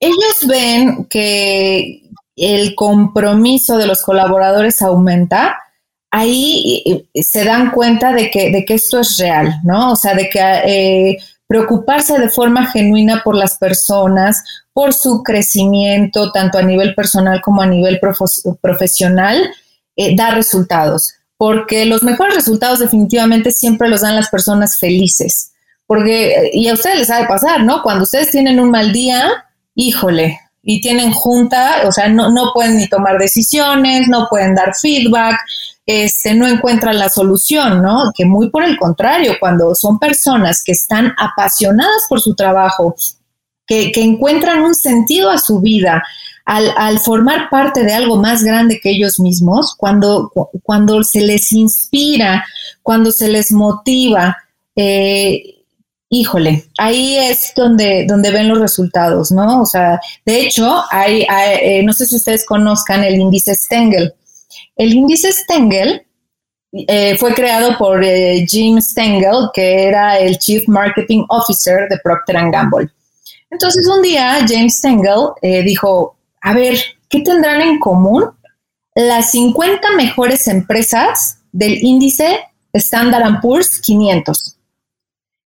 [0.01, 2.03] ellos ven que
[2.35, 5.59] el compromiso de los colaboradores aumenta,
[6.11, 6.83] ahí
[7.15, 9.93] eh, se dan cuenta de que, de que esto es real, ¿no?
[9.93, 11.19] O sea, de que eh,
[11.53, 14.43] preocuparse de forma genuina por las personas,
[14.73, 18.01] por su crecimiento, tanto a nivel personal como a nivel
[18.63, 19.51] profesional,
[19.95, 21.13] eh, da resultados.
[21.37, 25.53] Porque los mejores resultados definitivamente siempre los dan las personas felices.
[25.87, 27.83] Porque, y a ustedes les ha de pasar, ¿no?
[27.83, 29.45] Cuando ustedes tienen un mal día,
[29.75, 34.75] híjole, y tienen junta, o sea, no, no pueden ni tomar decisiones, no pueden dar
[34.75, 35.37] feedback,
[35.87, 38.13] este, no encuentran la solución, ¿no?
[38.15, 42.95] Que muy por el contrario, cuando son personas que están apasionadas por su trabajo,
[43.67, 46.03] que, encuentran un sentido a su vida,
[46.45, 50.31] al, formar parte de algo más grande que ellos mismos, cuando,
[50.63, 52.45] cuando se les inspira,
[52.83, 54.37] cuando se les motiva,
[54.77, 55.63] eh,
[56.09, 59.63] híjole, ahí es donde, donde ven los resultados, ¿no?
[59.63, 61.27] O sea, de hecho, hay,
[61.63, 64.13] eh, no sé si ustedes conozcan el índice Stengel.
[64.83, 66.05] El índice Stengel
[66.73, 72.35] eh, fue creado por eh, Jim Stengel, que era el Chief Marketing Officer de Procter
[72.51, 72.91] Gamble.
[73.49, 76.77] Entonces un día James Stengel eh, dijo, a ver,
[77.09, 78.25] ¿qué tendrán en común
[78.97, 82.41] las 50 mejores empresas del índice
[82.73, 84.59] Standard Poor's 500?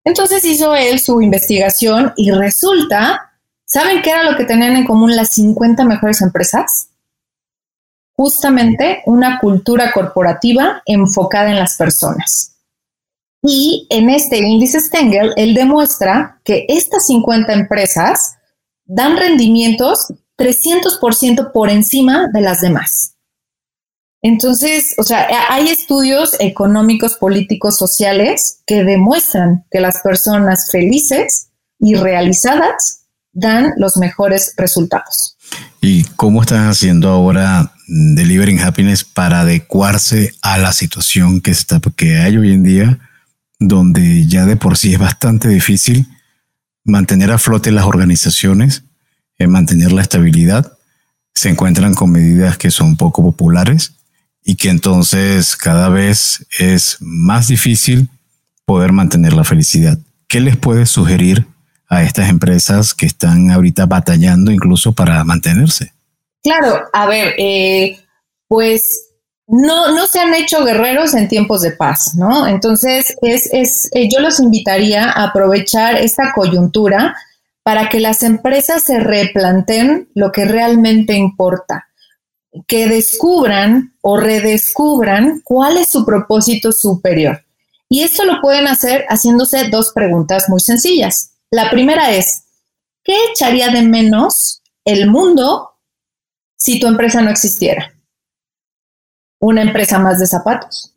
[0.04, 3.34] Entonces hizo él su investigación y resulta,
[3.66, 6.88] ¿saben qué era lo que tenían en común las 50 mejores empresas?
[8.16, 12.56] Justamente una cultura corporativa enfocada en las personas.
[13.42, 18.36] Y en este índice Stengel, él demuestra que estas 50 empresas
[18.84, 23.16] dan rendimientos 300% por encima de las demás.
[24.22, 31.94] Entonces, o sea, hay estudios económicos, políticos, sociales que demuestran que las personas felices y
[31.94, 35.36] realizadas dan los mejores resultados.
[35.80, 42.18] ¿Y cómo están haciendo ahora Delivering Happiness para adecuarse a la situación que, está, que
[42.18, 42.98] hay hoy en día,
[43.58, 46.06] donde ya de por sí es bastante difícil
[46.84, 48.84] mantener a flote las organizaciones,
[49.38, 50.72] eh, mantener la estabilidad?
[51.34, 53.92] Se encuentran con medidas que son poco populares
[54.42, 58.08] y que entonces cada vez es más difícil
[58.64, 59.98] poder mantener la felicidad.
[60.28, 61.46] ¿Qué les puede sugerir
[61.88, 65.92] a estas empresas que están ahorita batallando incluso para mantenerse?
[66.46, 67.98] Claro, a ver, eh,
[68.46, 69.08] pues
[69.48, 72.46] no, no se han hecho guerreros en tiempos de paz, ¿no?
[72.46, 77.16] Entonces, es, es, eh, yo los invitaría a aprovechar esta coyuntura
[77.64, 81.88] para que las empresas se replanten lo que realmente importa
[82.68, 87.44] que descubran o redescubran cuál es su propósito superior.
[87.88, 91.32] Y esto lo pueden hacer haciéndose dos preguntas muy sencillas.
[91.50, 92.44] La primera es,
[93.02, 95.75] ¿qué echaría de menos el mundo
[96.66, 97.94] si tu empresa no existiera?
[99.40, 100.92] ¿Una empresa más de zapatos?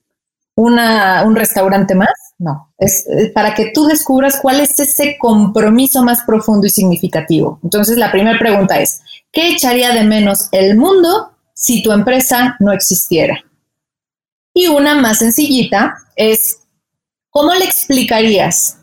[0.55, 2.09] ¿Una, ¿Un restaurante más?
[2.39, 7.59] No, es para que tú descubras cuál es ese compromiso más profundo y significativo.
[7.63, 9.01] Entonces, la primera pregunta es,
[9.31, 13.43] ¿qué echaría de menos el mundo si tu empresa no existiera.
[14.53, 16.61] Y una más sencillita es,
[17.29, 18.77] ¿cómo le explicarías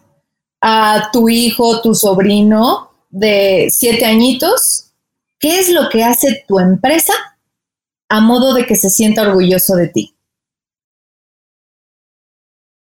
[0.61, 4.86] a tu hijo, tu sobrino de siete añitos,
[5.39, 7.13] qué es lo que hace tu empresa
[8.09, 10.17] a modo de que se sienta orgulloso de ti?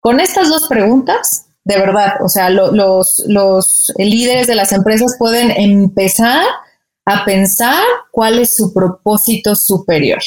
[0.01, 5.51] Con estas dos preguntas, de verdad, o sea, los, los líderes de las empresas pueden
[5.51, 6.45] empezar
[7.05, 10.21] a pensar cuál es su propósito superior.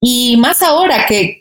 [0.00, 1.38] Y más ahora que,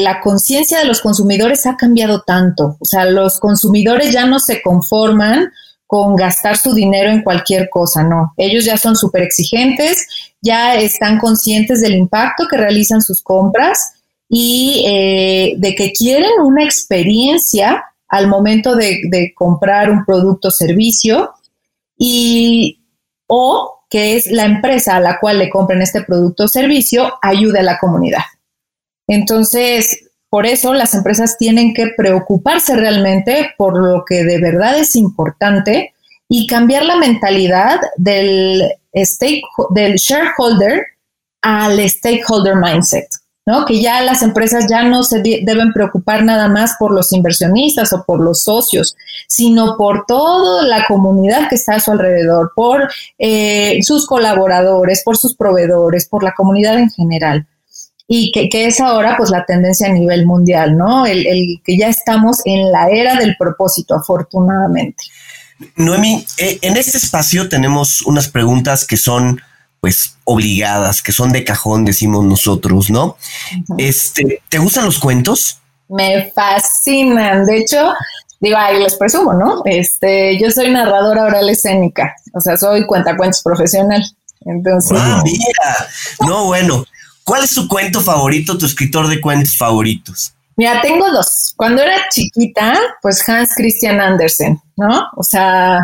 [0.00, 2.78] la conciencia de los consumidores ha cambiado tanto.
[2.80, 5.52] O sea, los consumidores ya no se conforman
[5.86, 8.32] con gastar su dinero en cualquier cosa, no.
[8.36, 10.06] Ellos ya son súper exigentes,
[10.42, 13.92] ya están conscientes del impacto que realizan sus compras
[14.28, 21.32] y eh, de que quieren una experiencia al momento de, comprar un producto o servicio.
[21.96, 22.80] Y
[23.28, 27.60] o que es la empresa a la cual le compren este producto o servicio ayude
[27.60, 28.22] a la comunidad.
[29.06, 34.96] Entonces, por eso las empresas tienen que preocuparse realmente por lo que de verdad es
[34.96, 35.94] importante
[36.28, 38.62] y cambiar la mentalidad del,
[38.94, 40.84] stake, del shareholder
[41.42, 43.06] al stakeholder mindset.
[43.46, 43.64] ¿no?
[43.64, 48.02] Que ya las empresas ya no se deben preocupar nada más por los inversionistas o
[48.04, 48.96] por los socios,
[49.28, 55.16] sino por toda la comunidad que está a su alrededor, por eh, sus colaboradores, por
[55.16, 57.46] sus proveedores, por la comunidad en general.
[58.08, 61.06] Y que, es ahora pues la tendencia a nivel mundial, ¿no?
[61.06, 65.02] El, el, que ya estamos en la era del propósito, afortunadamente.
[65.76, 69.40] Noemi, eh, en este espacio tenemos unas preguntas que son
[69.80, 73.16] pues obligadas, que son de cajón, decimos nosotros, ¿no?
[73.78, 75.60] Este, ¿te gustan los cuentos?
[75.88, 77.46] Me fascinan.
[77.46, 77.92] De hecho,
[78.40, 79.62] digo, ahí les presumo, ¿no?
[79.64, 84.02] Este, yo soy narradora oral escénica, o sea, soy cuentacuentos profesional.
[84.40, 85.88] Entonces, ah, mira.
[86.26, 86.84] No, bueno,
[87.26, 90.32] ¿cuál es tu cuento favorito, tu escritor de cuentos favoritos?
[90.56, 91.52] Mira, tengo dos.
[91.56, 95.08] Cuando era chiquita, pues Hans Christian Andersen, ¿no?
[95.16, 95.80] O sea,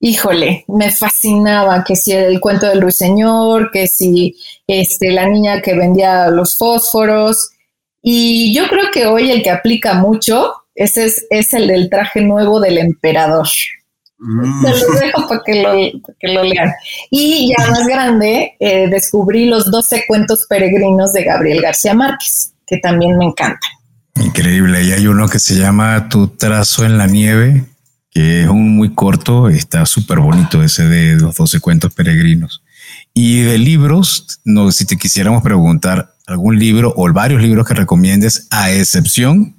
[0.00, 4.36] híjole, me fascinaba que si el cuento del ruiseñor, que si
[4.66, 7.50] este, la niña que vendía los fósforos.
[8.02, 12.20] Y yo creo que hoy el que aplica mucho ese es, es el del traje
[12.20, 13.48] nuevo del emperador.
[14.18, 14.62] Mm.
[14.62, 15.62] Se los dejo para que
[16.32, 16.72] lo, lean.
[17.10, 22.78] Y ya más grande, eh, descubrí los 12 cuentos peregrinos de Gabriel García Márquez, que
[22.78, 23.70] también me encantan.
[24.16, 24.82] Increíble.
[24.82, 27.64] Y hay uno que se llama Tu trazo en la nieve,
[28.10, 32.62] que es un muy corto, está súper bonito ese de los 12 cuentos peregrinos.
[33.14, 38.48] Y de libros, no, si te quisiéramos preguntar algún libro o varios libros que recomiendes,
[38.50, 39.56] a excepción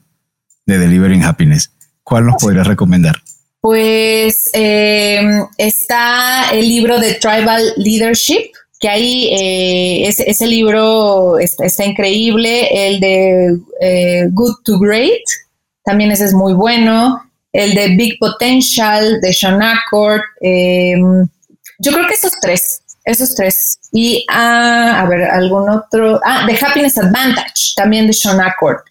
[0.66, 1.72] de Delivering Happiness,
[2.04, 3.22] ¿cuál nos podrías recomendar?
[3.62, 5.22] Pues eh,
[5.58, 13.58] está el libro de Tribal Leadership, que ahí eh, ese, libro está, increíble, el de
[13.82, 15.24] eh, Good to Great,
[15.84, 20.22] también ese es muy bueno el de Big Potential, de Sean Accord.
[20.42, 21.28] Em,
[21.80, 23.80] yo creo que esos tres, esos tres.
[23.92, 26.20] Y ah, a ver, algún otro.
[26.24, 28.82] Ah, The Happiness Advantage, también de Sean Accord,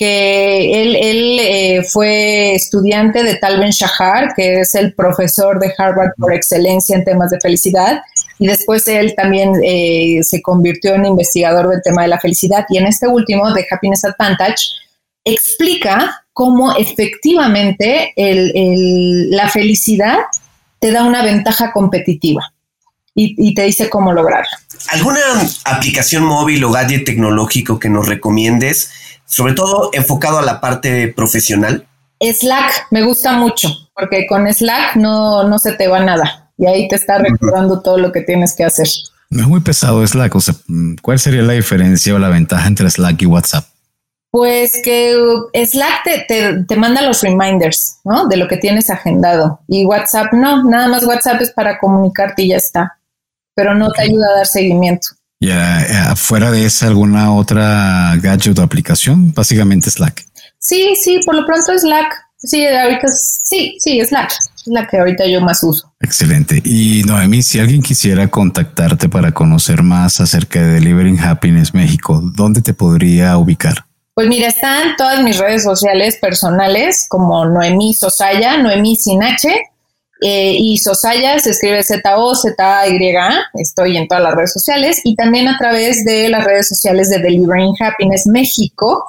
[0.00, 5.74] que él, él eh, fue estudiante de Tal Ben Shahar, que es el profesor de
[5.76, 8.00] Harvard por excelencia en temas de felicidad.
[8.38, 12.78] y después él también eh, se convirtió en investigador del tema de la felicidad y
[12.78, 14.68] en este último, de Happiness Advantage,
[15.22, 20.20] explica cómo efectivamente la felicidad
[20.78, 22.54] te da una ventaja competitiva
[23.14, 24.48] y, te dice cómo lograrlo.
[24.88, 25.20] ¿Alguna
[25.64, 28.90] aplicación móvil o gadget tecnológico que nos recomiendes,
[29.30, 31.86] sobre todo enfocado a la parte profesional?
[32.20, 36.88] Slack me gusta mucho, porque con Slack no, no se te va nada y ahí
[36.88, 38.86] te está recordando todo lo que tienes que hacer.
[39.30, 40.54] No es muy pesado Slack, o sea,
[41.00, 43.64] ¿cuál sería la diferencia o la ventaja entre Slack y WhatsApp?
[44.32, 45.16] Pues que
[45.54, 48.28] Slack te, te, manda los reminders, ¿no?
[48.28, 49.60] De lo que tienes agendado.
[49.66, 52.98] Y WhatsApp no, nada más WhatsApp es para comunicarte y ya está.
[53.54, 55.08] Pero no te ayuda a dar seguimiento.
[55.40, 59.32] Ya, fuera de esa, ¿alguna otra gadget o aplicación?
[59.32, 60.26] Básicamente Slack.
[60.58, 62.14] Sí, sí, por lo pronto Slack.
[62.36, 64.30] Sí, ahorita sí, sí, Slack.
[64.32, 65.94] Es la que ahorita yo más uso.
[66.00, 66.60] Excelente.
[66.64, 72.60] Y Noemí, si alguien quisiera contactarte para conocer más acerca de Delivering Happiness México, ¿dónde
[72.60, 73.86] te podría ubicar?
[74.14, 79.48] Pues mira, están todas mis redes sociales personales como Noemí Sosaya, Noemí sin H,
[80.20, 85.56] eh, y Sosaya se escribe Z-O-Z-Y-A, estoy en todas las redes sociales, y también a
[85.58, 89.04] través de las redes sociales de Delivering Happiness México,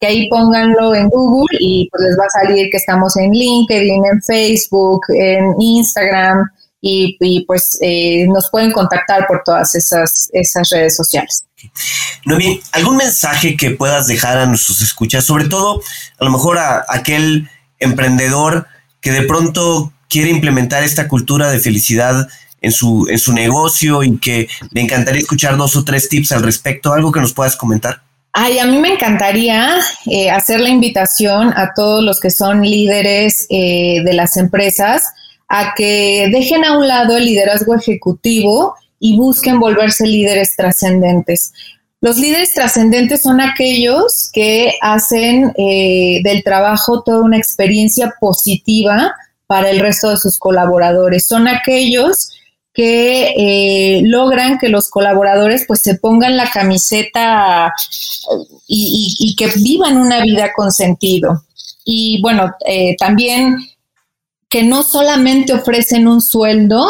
[0.00, 4.04] que ahí pónganlo en Google y pues les va a salir que estamos en LinkedIn,
[4.04, 6.44] en Facebook, en Instagram,
[6.80, 11.44] y, pues eh, nos pueden contactar por todas esas, esas redes sociales.
[12.24, 15.24] Noemí, ¿algún mensaje que puedas dejar a nuestros escuchas?
[15.24, 15.80] Sobre todo,
[16.18, 17.48] a lo mejor a aquel
[17.78, 18.66] emprendedor
[19.00, 22.28] que de pronto quiere implementar esta cultura de felicidad
[22.60, 26.42] en su, en su negocio y que le encantaría escuchar dos o tres tips al
[26.42, 26.92] respecto.
[26.92, 28.02] ¿Algo que nos puedas comentar?
[28.32, 29.76] Ay, a mí me encantaría
[30.06, 35.04] eh, hacer la invitación a todos los que son líderes eh, de las empresas
[35.48, 41.52] a que dejen a un lado el liderazgo ejecutivo y busquen volverse líderes trascendentes.
[42.00, 49.14] Los líderes trascendentes son aquellos que hacen eh, del trabajo toda una experiencia positiva
[49.46, 51.26] para el resto de sus colaboradores.
[51.26, 52.30] Son aquellos
[52.76, 57.72] que eh, logran que los colaboradores pues se pongan la camiseta
[58.66, 61.44] y, que vivan una vida con sentido.
[61.84, 63.56] Y bueno, eh, también
[64.48, 66.86] que no solamente ofrecen un sueldo,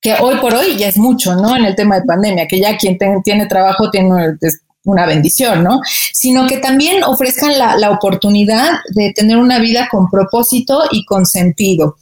[0.00, 1.56] que hoy por hoy ya es mucho, ¿no?
[1.56, 4.36] En el tema de pandemia, que ya quien tiene trabajo tiene
[4.84, 5.80] una bendición, ¿no?
[6.12, 11.96] Sino que también ofrezcan la, oportunidad de tener una vida con propósito y con sentido.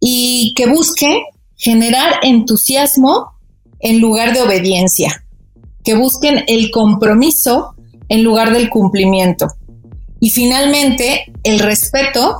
[0.00, 1.22] Y que busque
[1.56, 3.32] generar entusiasmo
[3.78, 5.24] en lugar de obediencia.
[5.84, 7.74] Que busquen el compromiso
[8.08, 9.48] en lugar del cumplimiento.
[10.20, 12.38] Y finalmente, el respeto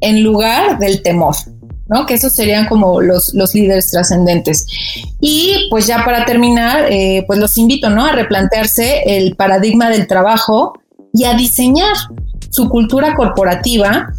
[0.00, 1.34] en lugar del temor.
[1.88, 2.06] ¿No?
[2.06, 4.66] Que esos serían como los, los líderes trascendentes.
[5.20, 8.04] Y pues ya para terminar, eh, pues los invito, ¿no?
[8.04, 10.74] A replantearse el paradigma del trabajo
[11.12, 11.94] y a diseñar
[12.50, 14.12] su cultura corporativa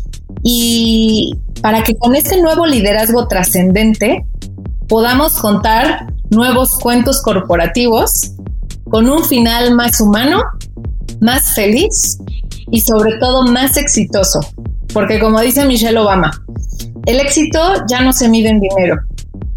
[0.44, 4.26] y para que con este nuevo liderazgo trascendente
[4.88, 8.32] podamos contar nuevos cuentos corporativos
[8.90, 10.42] con un final más humano,
[11.20, 12.20] más feliz
[12.72, 14.40] y sobre todo más exitoso.
[14.94, 16.32] Porque como dice Michelle Obama,
[17.06, 19.02] el éxito ya no se mide en dinero,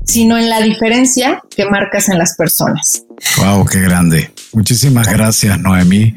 [0.05, 3.05] sino en la diferencia que marcas en las personas.
[3.39, 4.31] Wow, qué grande.
[4.53, 6.15] Muchísimas gracias, Noemí,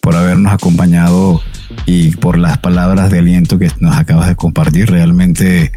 [0.00, 1.40] por habernos acompañado
[1.86, 4.90] y por las palabras de aliento que nos acabas de compartir.
[4.90, 5.72] Realmente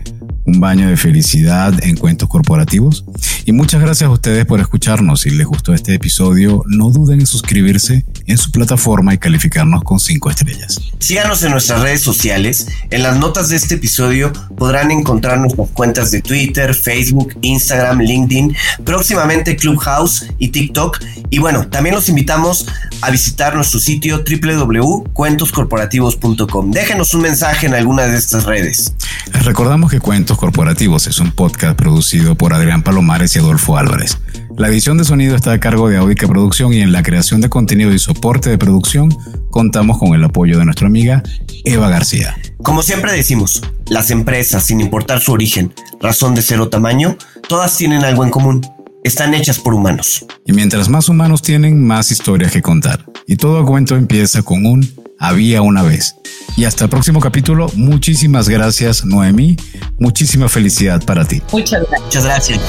[0.48, 3.06] un baño de felicidad en cuentos corporativos.
[3.46, 5.22] Y muchas gracias a ustedes por escucharnos.
[5.22, 10.00] Si les gustó este episodio, no duden en suscribirse en su plataforma y calificarnos con
[10.00, 10.80] cinco estrellas.
[11.00, 12.68] Síganos en nuestras redes sociales.
[12.90, 18.56] En las notas de este episodio podrán encontrar nuestras cuentas de Twitter, Facebook, Instagram, LinkedIn,
[18.84, 21.00] próximamente Clubhouse y TikTok.
[21.30, 22.68] Y bueno, también los invitamos
[23.02, 26.72] a visitar nuestro sitio www.cuentoscorporativos.com.
[26.72, 28.94] Déjenos un mensaje en alguna de estas redes.
[29.34, 34.18] Les recordamos que Cuentos Corporativos es un podcast producido por Adrián Palomares y Adolfo Álvarez.
[34.56, 37.50] La edición de sonido está a cargo de Audica Producción y en la creación de
[37.50, 39.10] contenido y soporte de producción
[39.50, 41.24] contamos con el apoyo de nuestra amiga
[41.66, 42.38] Eva García.
[42.62, 47.18] Como siempre decimos, las empresas, sin importar su origen, razón de ser o tamaño,
[47.50, 48.62] todas tienen algo en común.
[49.04, 50.26] Están hechas por humanos.
[50.46, 53.06] Y mientras más humanos tienen, más historias que contar.
[53.26, 54.82] Y todo cuento empieza con un
[55.20, 56.16] había una vez.
[56.56, 57.70] Y hasta el próximo capítulo.
[57.76, 59.58] Muchísimas gracias, Noemí.
[60.00, 61.42] Muchísima felicidad para ti.
[61.52, 62.02] Muchas gracias.
[62.04, 62.60] Muchas gracias.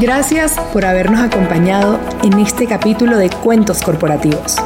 [0.00, 4.56] Gracias por habernos acompañado en este capítulo de Cuentos Corporativos.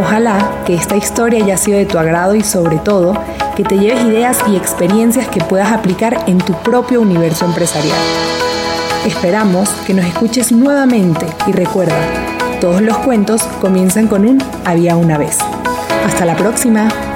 [0.00, 3.14] Ojalá que esta historia haya sido de tu agrado y sobre todo
[3.56, 7.98] que te lleves ideas y experiencias que puedas aplicar en tu propio universo empresarial.
[9.06, 11.96] Esperamos que nos escuches nuevamente y recuerda,
[12.60, 15.38] todos los cuentos comienzan con un había una vez.
[16.04, 17.09] Hasta la próxima.